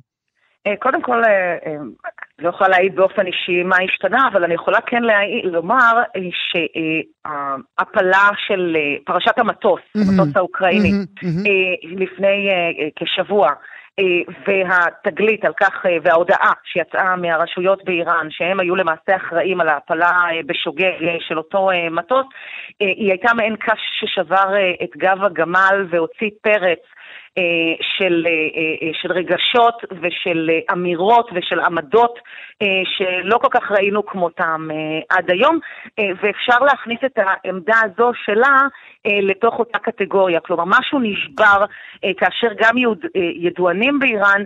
[0.67, 1.77] אה, קודם כל, אה, אה,
[2.39, 6.01] לא יכולה להעיד באופן אישי מה השתנה, אבל אני יכולה כן להעיד, לומר
[6.33, 10.91] שהפלה של פרשת המטוס, המטוס האוקראיני,
[11.83, 12.49] לפני
[12.95, 13.49] כשבוע,
[14.47, 20.11] והתגלית על כך, וההודעה שיצאה מהרשויות באיראן, שהם היו למעשה אחראים על ההפלה
[20.45, 22.25] בשוגג של אותו מטוס,
[22.79, 26.79] היא הייתה מעין קש ששבר את גב הגמל והוציא פרץ
[27.97, 28.25] של,
[29.01, 32.19] של רגשות ושל אמירות ושל עמדות
[32.83, 34.67] שלא כל כך ראינו כמותם
[35.09, 35.59] עד היום,
[35.99, 38.57] ואפשר להכניס את העמדה הזו שלה
[39.05, 40.39] לתוך אותה קטגוריה.
[40.39, 41.65] כלומר, משהו נשבר
[42.17, 42.75] כאשר גם
[43.35, 44.43] ידוענים באיראן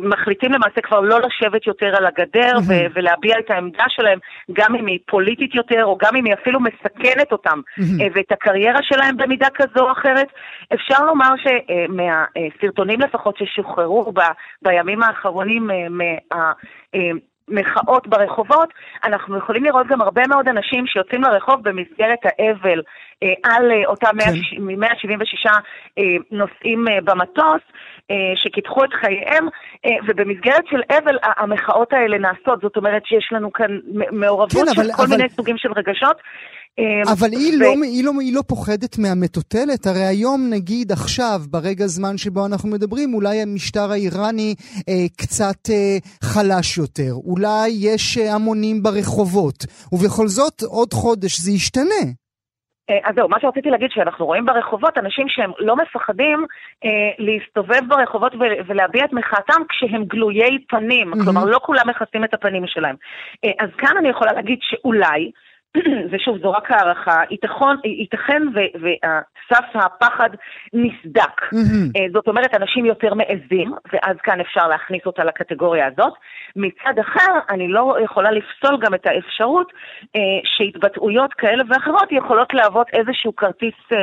[0.00, 2.90] מחליטים למעשה כבר לא לשבת יותר על הגדר mm-hmm.
[2.94, 4.18] ולהביע את העמדה שלהם,
[4.52, 8.02] גם אם היא פוליטית יותר, או גם אם היא אפילו מסכנת אותם mm-hmm.
[8.14, 10.26] ואת הקריירה שלהם במידה כזו או אחרת.
[10.74, 11.32] אפשר לומר
[12.36, 14.20] שמהסרטונים לפחות ששוחררו ב,
[14.62, 16.52] בימים האחרונים מה...
[17.48, 18.68] מחאות ברחובות,
[19.04, 22.82] אנחנו יכולים לראות גם הרבה מאוד אנשים שיוצאים לרחוב במסגרת האבל
[23.22, 24.32] אה, על אה, אותם כן.
[24.60, 27.62] 176 אה, נוסעים אה, במטוס
[28.10, 29.48] אה, שקיפחו את חייהם,
[29.86, 33.78] אה, ובמסגרת של אבל המחאות האלה נעשות, זאת אומרת שיש לנו כאן
[34.12, 35.16] מעורבות כן, אבל, של כל אבל...
[35.16, 36.16] מיני סוגים של רגשות.
[36.78, 37.58] אמ, אבל היא, ו...
[37.58, 42.68] לא, היא, לא, היא לא פוחדת מהמטוטלת, הרי היום נגיד עכשיו, ברגע זמן שבו אנחנו
[42.68, 44.54] מדברים, אולי המשטר האיראני
[44.88, 49.58] אה, קצת אה, חלש יותר, אולי יש אה, המונים ברחובות,
[49.92, 52.04] ובכל זאת עוד חודש זה ישתנה.
[52.90, 56.46] אה, אז זהו, מה שרציתי להגיד, שאנחנו רואים ברחובות אנשים שהם לא מפחדים
[56.84, 58.32] אה, להסתובב ברחובות
[58.66, 61.24] ולהביע את מחאתם כשהם גלויי פנים, mm-hmm.
[61.24, 62.96] כלומר לא כולם מכסים את הפנים שלהם.
[63.44, 65.30] אה, אז כאן אני יכולה להגיד שאולי,
[66.12, 67.22] ושוב, זו רק הערכה,
[67.84, 70.30] ייתכן וסף הפחד
[70.72, 71.36] נסדק.
[71.42, 72.12] Mm-hmm.
[72.12, 76.12] זאת אומרת, אנשים יותר מעזים, ואז כאן אפשר להכניס אותה לקטגוריה הזאת.
[76.56, 79.72] מצד אחר, אני לא יכולה לפסול גם את האפשרות
[80.16, 83.98] אה, שהתבטאויות כאלה ואחרות יכולות להוות איזשהו כרטיס אה,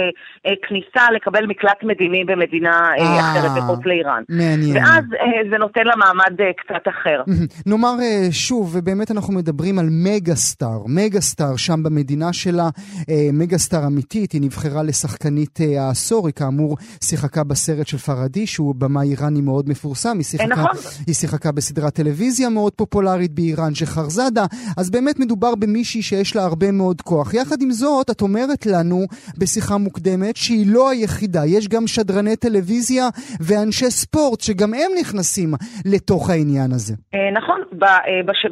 [0.46, 4.24] אה, כניסה לקבל מקלט מדיני במדינה אה, אה, אחרת מחוץ לאיראן.
[4.30, 4.78] מעניין.
[4.78, 7.24] ואז אה, זה נותן לה מעמד אה, קצת אחר.
[7.66, 12.70] נאמר אה, שוב, ובאמת אנחנו מדברים על מגה סטאר, מגה סטאר שם במדינה שלה,
[13.10, 18.48] אה, מגה סטאר אמיתית, היא נבחרה לשחקנית אה, העשור, היא כאמור שיחקה בסרט של פרדי,
[18.48, 20.72] שהוא במה איראני מאוד מפורסם, היא שיחקה, נכון.
[21.08, 24.46] היא שיחקה בסדרת טלוויזיה מאוד פופולרית באיראן, שחרזאדה,
[24.78, 27.34] אז באמת מדובר במישהי שיש לה הרבה מאוד כוח.
[27.34, 29.06] יחד עם זאת, את אומרת לנו
[29.38, 33.06] בשיחה מוקדמת שהיא לא היחידה, יש גם שדרני טלוויזיה
[33.40, 35.54] ואנשי ספורט שגם הם נכנסים
[35.86, 36.94] לתוך העניין הזה.
[37.14, 37.62] אה, נכון,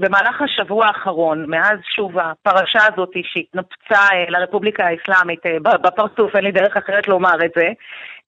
[0.01, 6.51] במהלך השבוע האחרון, מאז שוב הפרשה הזאת שהתנפצה אה, לרפובליקה האסלאמית אה, בפרצוף, אין לי
[6.51, 7.69] דרך אחרת לומר את זה.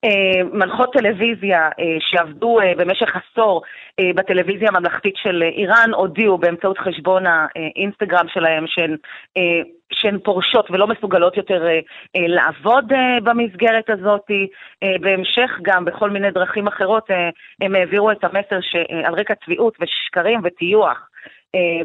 [0.04, 1.68] אה, מנחות טלוויזיה
[1.98, 3.62] שעבדו במשך עשור
[4.00, 8.96] בטלוויזיה הממלכתית של איראן הודיעו באמצעות חשבון האינסטגרם שלהם שהן,
[9.92, 11.66] שהן פורשות ולא מסוגלות יותר
[12.16, 12.92] לעבוד
[13.22, 14.26] במסגרת הזאת.
[15.00, 17.10] בהמשך גם בכל מיני דרכים אחרות
[17.60, 21.09] הם העבירו את המסר שעל רקע צביעות ושקרים וטיוח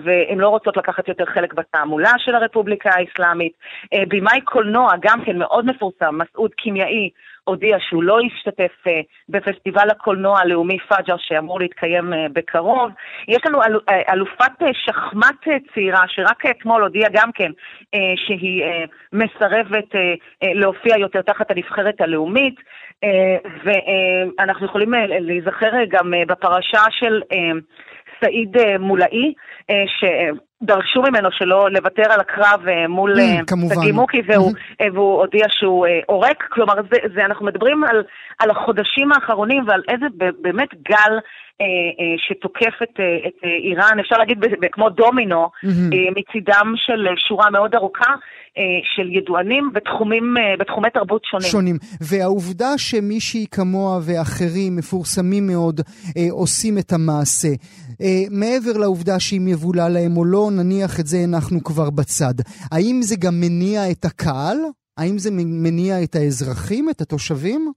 [0.03, 3.53] והן לא רוצות לקחת יותר חלק בתעמולה של הרפובליקה האסלאמית.
[3.93, 7.09] אה, במאי קולנוע, גם כן מאוד מפורסם, מסעוד קימייאי,
[7.43, 12.91] הודיע שהוא לא ישתתף אה, בפסטיבל הקולנוע הלאומי פאג'ר שאמור להתקיים בקרוב.
[13.27, 17.51] יש לנו אל, אלופת שחמט צעירה שרק אתמול הודיעה גם כן
[18.15, 18.63] שהיא
[19.13, 19.95] מסרבת
[20.43, 22.55] להופיע יותר תחת הנבחרת הלאומית.
[23.63, 27.21] ואנחנו יכולים להיזכר גם בפרשה של
[28.21, 29.33] סעיד מולאי,
[29.69, 34.51] אה, שדרשו ממנו שלא לוותר על הקרב אה, מול סגי אה, מוקי, והוא,
[34.93, 36.43] והוא הודיע שהוא עורק.
[36.49, 38.03] כלומר, זה, זה, אנחנו מדברים על,
[38.39, 40.05] על החודשים האחרונים ועל איזה
[40.41, 41.19] באמת גל אה,
[41.54, 41.54] אה,
[42.17, 44.37] שתוקף את, אה, את איראן, אפשר להגיד
[44.71, 45.95] כמו דומינו, mm-hmm.
[46.15, 48.13] מצידם של שורה מאוד ארוכה
[48.95, 51.47] של ידוענים בתחומים, בתחומי תרבות שונים.
[51.49, 51.75] שונים.
[52.01, 55.81] והעובדה שמישהי כמוה ואחרים מפורסמים מאוד
[56.31, 57.47] עושים את המעשה,
[58.31, 62.33] מעבר לעובדה שאם יבולע להם או לא, נניח את זה אנחנו כבר בצד.
[62.71, 64.57] האם זה גם מניע את הקהל?
[64.97, 65.29] האם זה
[65.63, 67.71] מניע את האזרחים, את התושבים?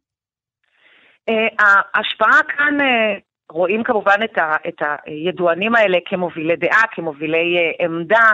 [1.58, 2.74] ההשפעה כאן
[3.52, 8.32] רואים כמובן את, ה, את הידוענים האלה כמובילי דעה, כמובילי אה, עמדה,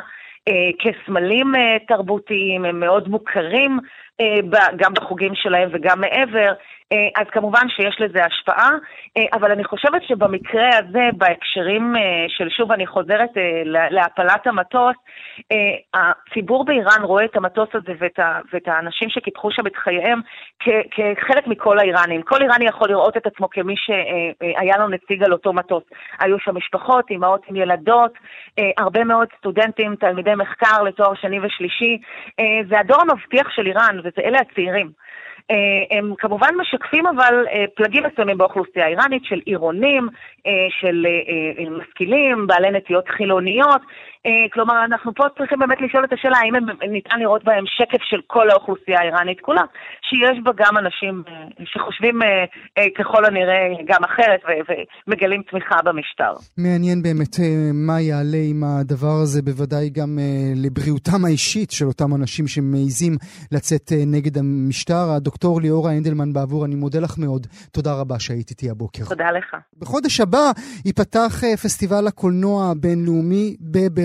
[0.48, 3.78] אה, כסמלים אה, תרבותיים, הם מאוד מוכרים
[4.76, 6.52] גם בחוגים שלהם וגם מעבר.
[6.92, 8.70] אה, אז כמובן שיש לזה השפעה,
[9.16, 13.30] אה, אבל אני חושבת שבמקרה הזה, בהקשרים אה, של, שוב, אני חוזרת
[13.90, 14.96] להפלת המטוס,
[15.94, 20.20] הציבור באיראן רואה את המטוס הזה ואת, ה, ואת האנשים שקיפחו שם את חייהם
[20.90, 22.22] כחלק מכל האיראנים.
[22.22, 25.82] כל איראני יכול לראות את עצמו כמי שהיה לו נציג על אותו מטוס.
[26.20, 28.12] היו שם משפחות, אימהות עם ילדות,
[28.78, 31.98] הרבה מאוד סטודנטים, תלמידי מחקר לתואר שני ושלישי.
[32.68, 34.90] זה הדור המבטיח של איראן, ואלה הצעירים.
[35.50, 40.08] אה, הם כמובן משקפים אבל אה, פלגים מסוימים באוכלוסייה האיראנית של עירונים,
[40.46, 41.06] אה, של
[41.70, 43.80] משכילים, בעלי נטיות חילוניות,
[44.52, 46.54] כלומר, אנחנו פה צריכים באמת לשאול את השאלה האם
[46.92, 49.62] ניתן לראות בהם שקף של כל האוכלוסייה האיראנית כולה,
[50.02, 52.20] שיש בה גם אנשים אה, שחושבים
[52.98, 54.40] ככל הנראה גם אחרת
[55.06, 56.32] ומגלים תמיכה במשטר.
[56.58, 57.36] מעניין באמת
[57.74, 60.18] מה יעלה עם הדבר הזה, בוודאי גם
[60.56, 63.12] לבריאותם האישית של אותם אנשים שמעיזים
[63.52, 65.10] לצאת נגד המשטר.
[65.16, 67.46] הדוקטור ליאורה הנדלמן בעבור, אני מודה לך מאוד.
[67.72, 69.04] תודה רבה שהיית איתי הבוקר.
[69.04, 69.56] תודה לך.
[69.78, 70.50] בחודש הבא
[70.84, 73.56] ייפתח פסטיבל הקולנוע הבינלאומי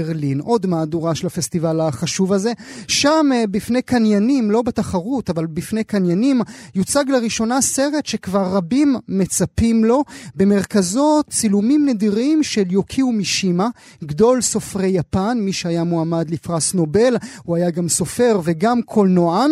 [0.09, 0.39] בברלין.
[0.39, 2.53] עוד מהדורה של הפסטיבל החשוב הזה.
[2.87, 6.41] שם אה, בפני קניינים, לא בתחרות, אבל בפני קניינים,
[6.75, 10.03] יוצג לראשונה סרט שכבר רבים מצפים לו.
[10.35, 13.67] במרכזו צילומים נדירים של יוקיו מישימה,
[14.03, 19.51] גדול סופרי יפן, מי שהיה מועמד לפרס נובל, הוא היה גם סופר וגם קולנוען,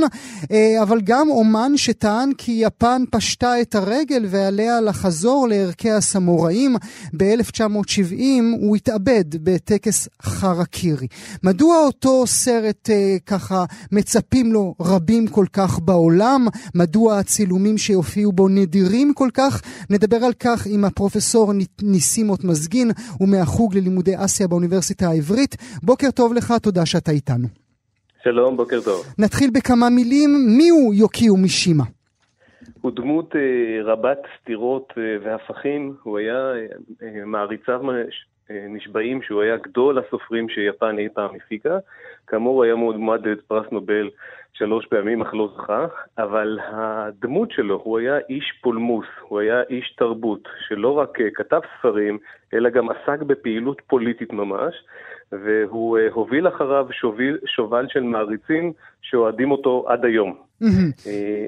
[0.52, 6.76] אה, אבל גם אומן שטען כי יפן פשטה את הרגל ועליה לחזור לערכי הסמוראים.
[7.18, 8.22] ב-1970
[8.60, 10.08] הוא התאבד בטקס
[10.56, 11.08] חרקירי.
[11.44, 16.42] מדוע אותו סרט אה, ככה מצפים לו רבים כל כך בעולם?
[16.76, 19.62] מדוע הצילומים שיופיעו בו נדירים כל כך?
[19.90, 25.56] נדבר על כך עם הפרופסור ניסימות מזגין, הוא מהחוג ללימודי אסיה באוניברסיטה העברית.
[25.84, 27.48] בוקר טוב לך, תודה שאתה איתנו.
[28.24, 29.06] שלום, בוקר טוב.
[29.18, 30.30] נתחיל בכמה מילים.
[30.58, 31.84] מי הוא יוקיו מישימה?
[32.82, 36.52] הוא דמות אה, רבת סתירות אה, והפכים, הוא היה
[37.04, 37.82] אה, מעריציו
[38.50, 41.78] נשבעים שהוא היה גדול הסופרים שיפן אי פעם הפיקה.
[42.28, 44.10] כאמור, היה מועמד לפרס נובל
[44.54, 45.86] שלוש פעמים, אך לא זכה,
[46.18, 52.18] אבל הדמות שלו, הוא היה איש פולמוס, הוא היה איש תרבות, שלא רק כתב ספרים,
[52.54, 54.76] אלא גם עסק בפעילות פוליטית ממש.
[55.32, 60.36] והוא הוביל אחריו שוביל, שובל של מעריצים שאוהדים אותו עד היום.
[61.08, 61.46] אה,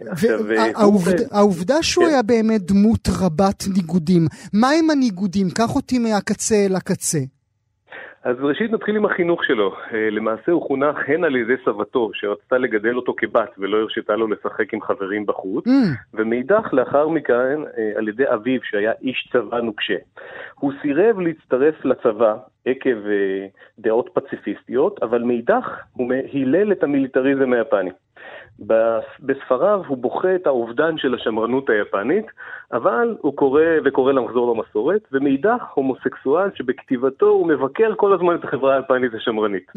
[1.32, 2.12] העובדה שהוא כן.
[2.12, 5.50] היה באמת דמות רבת ניגודים, מה הם הניגודים?
[5.50, 7.20] קח אותי מהקצה אל הקצה.
[8.24, 9.76] אז ראשית נתחיל עם החינוך שלו.
[9.94, 14.28] אה, למעשה הוא חונך הן על ידי סבתו, שרצתה לגדל אותו כבת ולא הרשתה לו
[14.28, 15.70] לשחק עם חברים בחוץ, mm.
[16.14, 19.98] ומאידך לאחר מכן אה, על ידי אביו, שהיה איש צבא נוקשה.
[20.60, 22.98] הוא סירב להצטרף לצבא עקב
[23.80, 27.92] דעות פציפיסטיות, אבל מאידך הוא הילל את המיליטריזם היפני.
[29.20, 32.26] בספריו הוא בוכה את האובדן של השמרנות היפנית,
[32.74, 38.76] אבל הוא קורא וקורא לחזור למסורת, ומאידך הומוסקסואל שבכתיבתו הוא מבקר כל הזמן את החברה
[38.76, 39.72] היפנית השמרנית.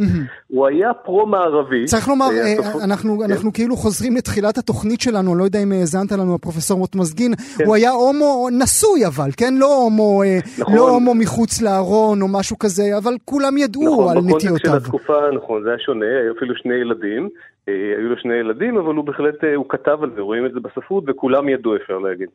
[0.49, 1.85] הוא היה פרו-מערבי.
[1.85, 3.31] צריך לומר, אה, אה, אנחנו, כן?
[3.31, 7.65] אנחנו כאילו חוזרים לתחילת התוכנית שלנו, לא יודע אם האזנת לנו, הפרופסור מוטמזגין, כן.
[7.65, 9.55] הוא היה הומו נשוי אבל, כן?
[9.57, 10.75] לא הומו, אה, נכון.
[10.77, 14.37] לא הומו מחוץ לארון או משהו כזה, אבל כולם ידעו נכון, על נטיותיו.
[14.37, 17.29] נכון, בקונטקסט של התקופה, נכון, זה היה שונה, היו אפילו שני ילדים.
[17.69, 20.53] אה, היו לו שני ילדים, אבל הוא בהחלט, אה, הוא כתב על זה, רואים את
[20.53, 22.29] זה בספרות, וכולם ידעו, אפשר להגיד.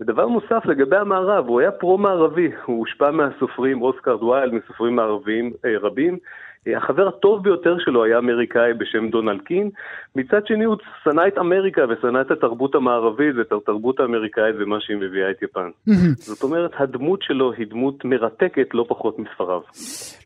[0.00, 5.78] ודבר נוסף, לגבי המערב, הוא היה פרו-מערבי, הוא הושפע מהסופרים, אוסקרד וויילד, מסופרים מערביים אה,
[5.78, 6.18] רבים,
[6.76, 9.70] החבר הטוב ביותר שלו היה אמריקאי בשם דונלד קין.
[10.16, 14.96] מצד שני הוא שנא את אמריקה ושנא את התרבות המערבית ואת התרבות האמריקאית ומה שהיא
[14.96, 15.70] מביאה את יפן.
[16.16, 19.60] זאת אומרת, הדמות שלו היא דמות מרתקת לא פחות מספריו.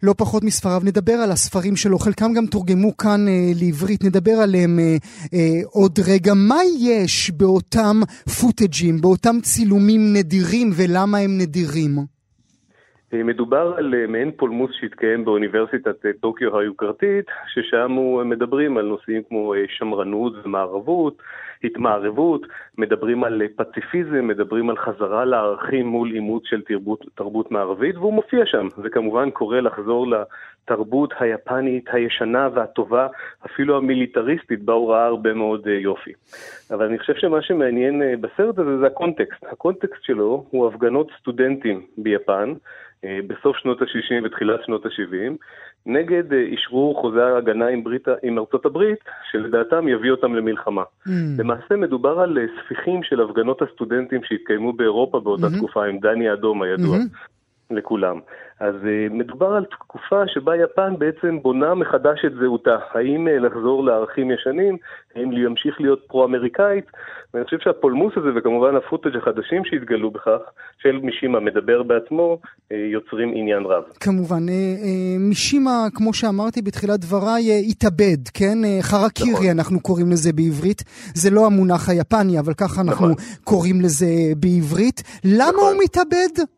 [0.02, 0.80] לא פחות מספריו.
[0.84, 4.96] נדבר על הספרים שלו, חלקם גם תורגמו כאן אה, לעברית, נדבר עליהם אה,
[5.34, 6.32] אה, עוד רגע.
[6.34, 7.96] מה יש באותם
[8.40, 12.21] פוטג'ים, באותם צילומים נדירים ולמה הם נדירים?
[13.14, 19.22] אה, מדובר על אה, מעין פולמוס שהתקיים באוניברסיטת אה, טוקיו היוקרתית, ששם מדברים על נושאים
[19.28, 21.22] כמו שמרנות ומערבות,
[21.64, 22.46] התמערבות,
[22.78, 28.46] מדברים על פציפיזם, מדברים על חזרה לערכים מול אימוץ של תרבות, תרבות מערבית, והוא מופיע
[28.46, 28.68] שם.
[28.82, 33.06] זה כמובן קורא לחזור לתרבות היפנית הישנה והטובה,
[33.46, 36.12] אפילו המיליטריסטית, בה הוא ראה הרבה מאוד יופי.
[36.70, 39.44] אבל אני חושב שמה שמעניין בסרט הזה זה הקונטקסט.
[39.52, 42.52] הקונטקסט שלו הוא הפגנות סטודנטים ביפן.
[43.04, 45.32] אה, בסוף שנות ה-60 ותחילת שנות ה-70,
[45.86, 46.44] נגד אה,
[47.00, 48.98] חוזה ההגנה עם, ברית, עם ארצות הברית,
[49.30, 50.82] שלדעתם יביא אותם למלחמה.
[50.82, 51.10] Mm.
[51.38, 55.58] למעשה מדובר על אה, ספיחים של הפגנות הסטודנטים שהתקיימו באירופה באותה mm-hmm.
[55.58, 56.96] תקופה עם דני האדום הידוע.
[56.96, 57.32] Mm-hmm.
[57.74, 58.20] לכולם.
[58.60, 62.76] אז uh, מדובר על תקופה שבה יפן בעצם בונה מחדש את זהותה.
[62.94, 64.76] האם uh, לחזור לערכים ישנים,
[65.16, 66.84] האם להמשיך להיות פרו-אמריקאית,
[67.34, 70.40] ואני חושב שהפולמוס הזה, וכמובן הפוטאג' החדשים שהתגלו בכך,
[70.82, 73.82] של מישימה מדבר בעצמו, uh, יוצרים עניין רב.
[74.00, 74.42] כמובן.
[75.18, 78.58] מישימה, כמו שאמרתי בתחילת דבריי, התאבד, כן?
[78.80, 79.58] חרקירי נכון.
[79.58, 80.82] אנחנו קוראים לזה בעברית.
[81.14, 83.24] זה לא המונח היפני, אבל ככה אנחנו נכון.
[83.44, 84.06] קוראים לזה
[84.36, 85.02] בעברית.
[85.24, 85.74] למה נכון.
[85.74, 86.52] הוא מתאבד?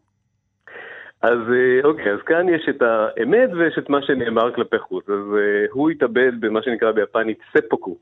[1.25, 5.09] אז אה, אוקיי, אז כאן יש את האמת ויש את מה שנאמר כלפי חוץ.
[5.09, 7.97] אז uh, הוא התאבד במה שנקרא ביפנית ספוקו,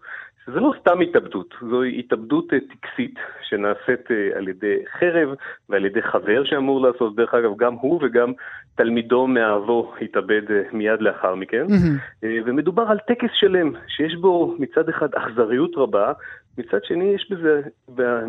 [0.45, 5.29] שזה לא סתם התאבדות, זו התאבדות uh, טקסית, שנעשית אה, על ידי חרב
[5.69, 8.33] ועל ידי חבר שאמור לעשות, דרך אגב, גם הוא וגם
[8.75, 11.67] תלמידו מאהבו התאבד אה, מיד לאחר מכן.
[11.67, 12.27] Mm-hmm.
[12.45, 16.13] ומדובר על טקס שלם, שיש בו מצד אחד אכזריות רבה,
[16.59, 17.61] מצד שני יש בזה,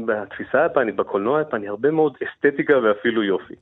[0.06, 3.56] בתפיסה היפנית, בקולנוע היפני, הרבה מאוד אסתטיקה ואפילו יופי.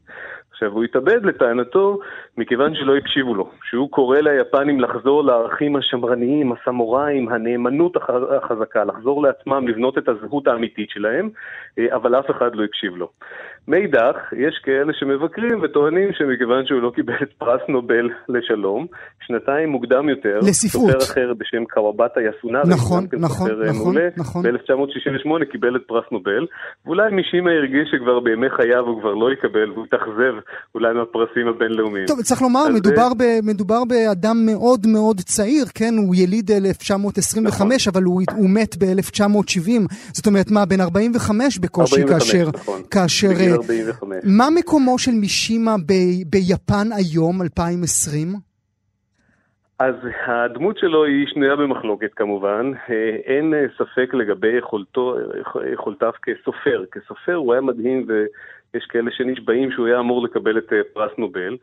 [0.62, 2.00] עכשיו, הוא התאבד לטענתו
[2.38, 7.98] מכיוון שלא הקשיבו לו, שהוא קורא ליפנים לחזור לערכים השמרניים, הסמוראים, הנאמנות
[8.44, 11.30] החזקה, לחזור לעצמם, לבנות את הזהות האמיתית שלהם,
[11.80, 13.10] אה, אבל אף אחד לא הקשיב לו.
[13.68, 18.88] מאידך, יש כאלה שמבקרים וטוענים שמכיוון שהוא לא קיבל את פרס נובל לשלום,
[19.22, 20.92] שנתיים מוקדם יותר, לספרות.
[20.92, 24.44] סופר אחר בשם קוואבטה יסונארי, נכון, נכון, אה, נכון, נכון.
[24.44, 26.46] ב-1968 קיבל את פרס נובל,
[26.86, 30.36] ואולי מישימה הרגיש שכבר בימי חייו הוא כבר לא יקבל, והוא התאכזב
[30.76, 32.06] אולי מהפרסים הבינלאומיים.
[32.08, 35.94] טוב, צריך לומר, מדובר, ב, מדובר באדם מאוד מאוד צעיר, כן?
[35.98, 37.94] הוא יליד 1925, נכון.
[37.94, 39.94] אבל הוא, הוא מת ב-1970.
[40.14, 42.50] זאת אומרת, מה, בן 45 בקושי 45, כאשר...
[42.54, 42.82] נכון.
[42.92, 43.30] כאשר...
[43.30, 44.18] בגיל 45.
[44.24, 45.94] מה מקומו של מישימה ב,
[46.30, 48.52] ביפן היום, 2020?
[49.82, 49.96] אז
[50.28, 52.72] הדמות שלו היא שנויה במחלוקת כמובן,
[53.26, 55.16] אין ספק לגבי יכולתו,
[55.74, 56.84] יכולתיו כסופר.
[56.92, 58.08] כסופר הוא היה מדהים
[58.74, 61.58] ויש כאלה שנשבעים שהוא היה אמור לקבל את פרס נובל.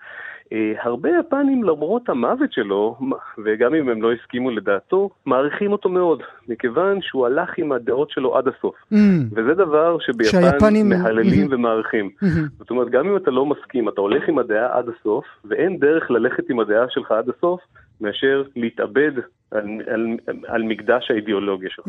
[0.83, 2.97] הרבה יפנים למרות המוות שלו,
[3.45, 8.37] וגם אם הם לא הסכימו לדעתו, מעריכים אותו מאוד, מכיוון שהוא הלך עם הדעות שלו
[8.37, 8.75] עד הסוף.
[8.93, 8.97] Mm.
[9.33, 10.89] וזה דבר שביפן שהיפנים...
[10.89, 11.55] מהללים mm-hmm.
[11.55, 12.11] ומעריכים.
[12.23, 12.27] Mm-hmm.
[12.59, 16.11] זאת אומרת, גם אם אתה לא מסכים, אתה הולך עם הדעה עד הסוף, ואין דרך
[16.11, 17.61] ללכת עם הדעה שלך עד הסוף,
[18.01, 19.13] מאשר להתאבד
[19.51, 21.87] על, על, על מקדש האידיאולוגיה שלך.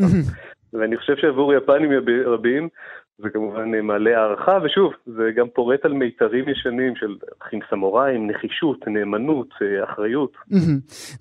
[0.74, 1.92] ואני חושב שעבור יפנים
[2.26, 2.70] רבים
[3.24, 8.88] זה כמובן מעלה הערכה, ושוב, זה גם פורט על מיתרים ישנים של אחים סמוראים, נחישות,
[8.88, 9.50] נאמנות,
[9.84, 10.32] אחריות.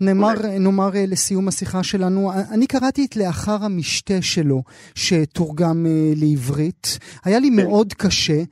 [0.01, 4.63] נאמר, נאמר לסיום השיחה שלנו, אני קראתי את לאחר המשתה שלו,
[4.95, 5.87] שתורגם
[6.17, 6.99] לעברית.
[7.25, 7.57] היה לי כן.
[7.57, 8.43] מאוד קשה.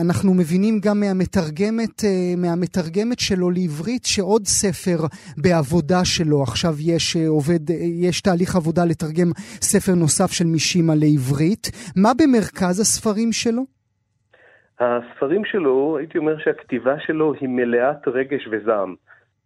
[0.00, 2.04] אנחנו מבינים גם מהמתרגמת,
[2.36, 7.70] מהמתרגמת שלו לעברית, שעוד ספר בעבודה שלו, עכשיו יש עובד,
[8.00, 11.70] יש תהליך עבודה לתרגם ספר נוסף של מישימה לעברית.
[11.96, 13.62] מה במרכז הספרים שלו?
[14.80, 18.94] הספרים שלו, הייתי אומר שהכתיבה שלו היא מלאת רגש וזעם.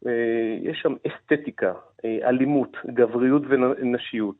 [0.06, 1.72] אה, יש שם אסתטיקה,
[2.04, 4.36] אה, אלימות, גבריות ונשיות,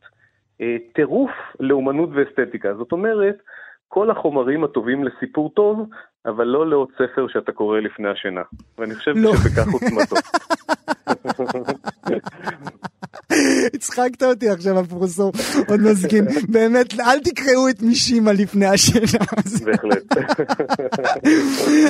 [0.61, 1.31] אה, טירוף
[1.61, 2.75] לאומנות ואסתטיקה.
[2.75, 3.37] זאת אומרת,
[3.89, 5.89] כל החומרים הטובים לסיפור טוב,
[6.27, 8.43] אבל לא לעוד ספר שאתה קורא לפני השינה.
[8.79, 9.33] ואני חושב לא.
[9.37, 10.17] שבכך עוצמתו.
[13.75, 15.33] הצחקת אותי עכשיו, הפרופסור
[15.69, 16.27] עוד מזכין.
[16.49, 19.07] באמת, אל תקראו את מישימה לפני השינה.
[19.65, 20.17] בהחלט.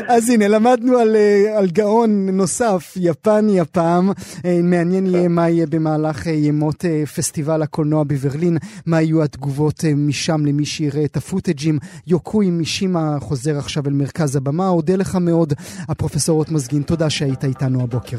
[0.09, 4.13] אז הנה, למדנו על, אה, על גאון נוסף, יפני הפעם.
[4.45, 6.85] אה, מעניין יהיה מה יהיה במהלך אה, ימות
[7.17, 11.79] פסטיבל הקולנוע בברלין, מה יהיו התגובות משם למי שיראה את הפוטג'ים.
[12.07, 14.69] יוקוי מישימה חוזר עכשיו אל מרכז הבמה.
[14.69, 15.53] אודה לך מאוד,
[15.89, 16.83] הפרופסור אות מזגין.
[16.83, 18.19] תודה שהיית איתנו הבוקר.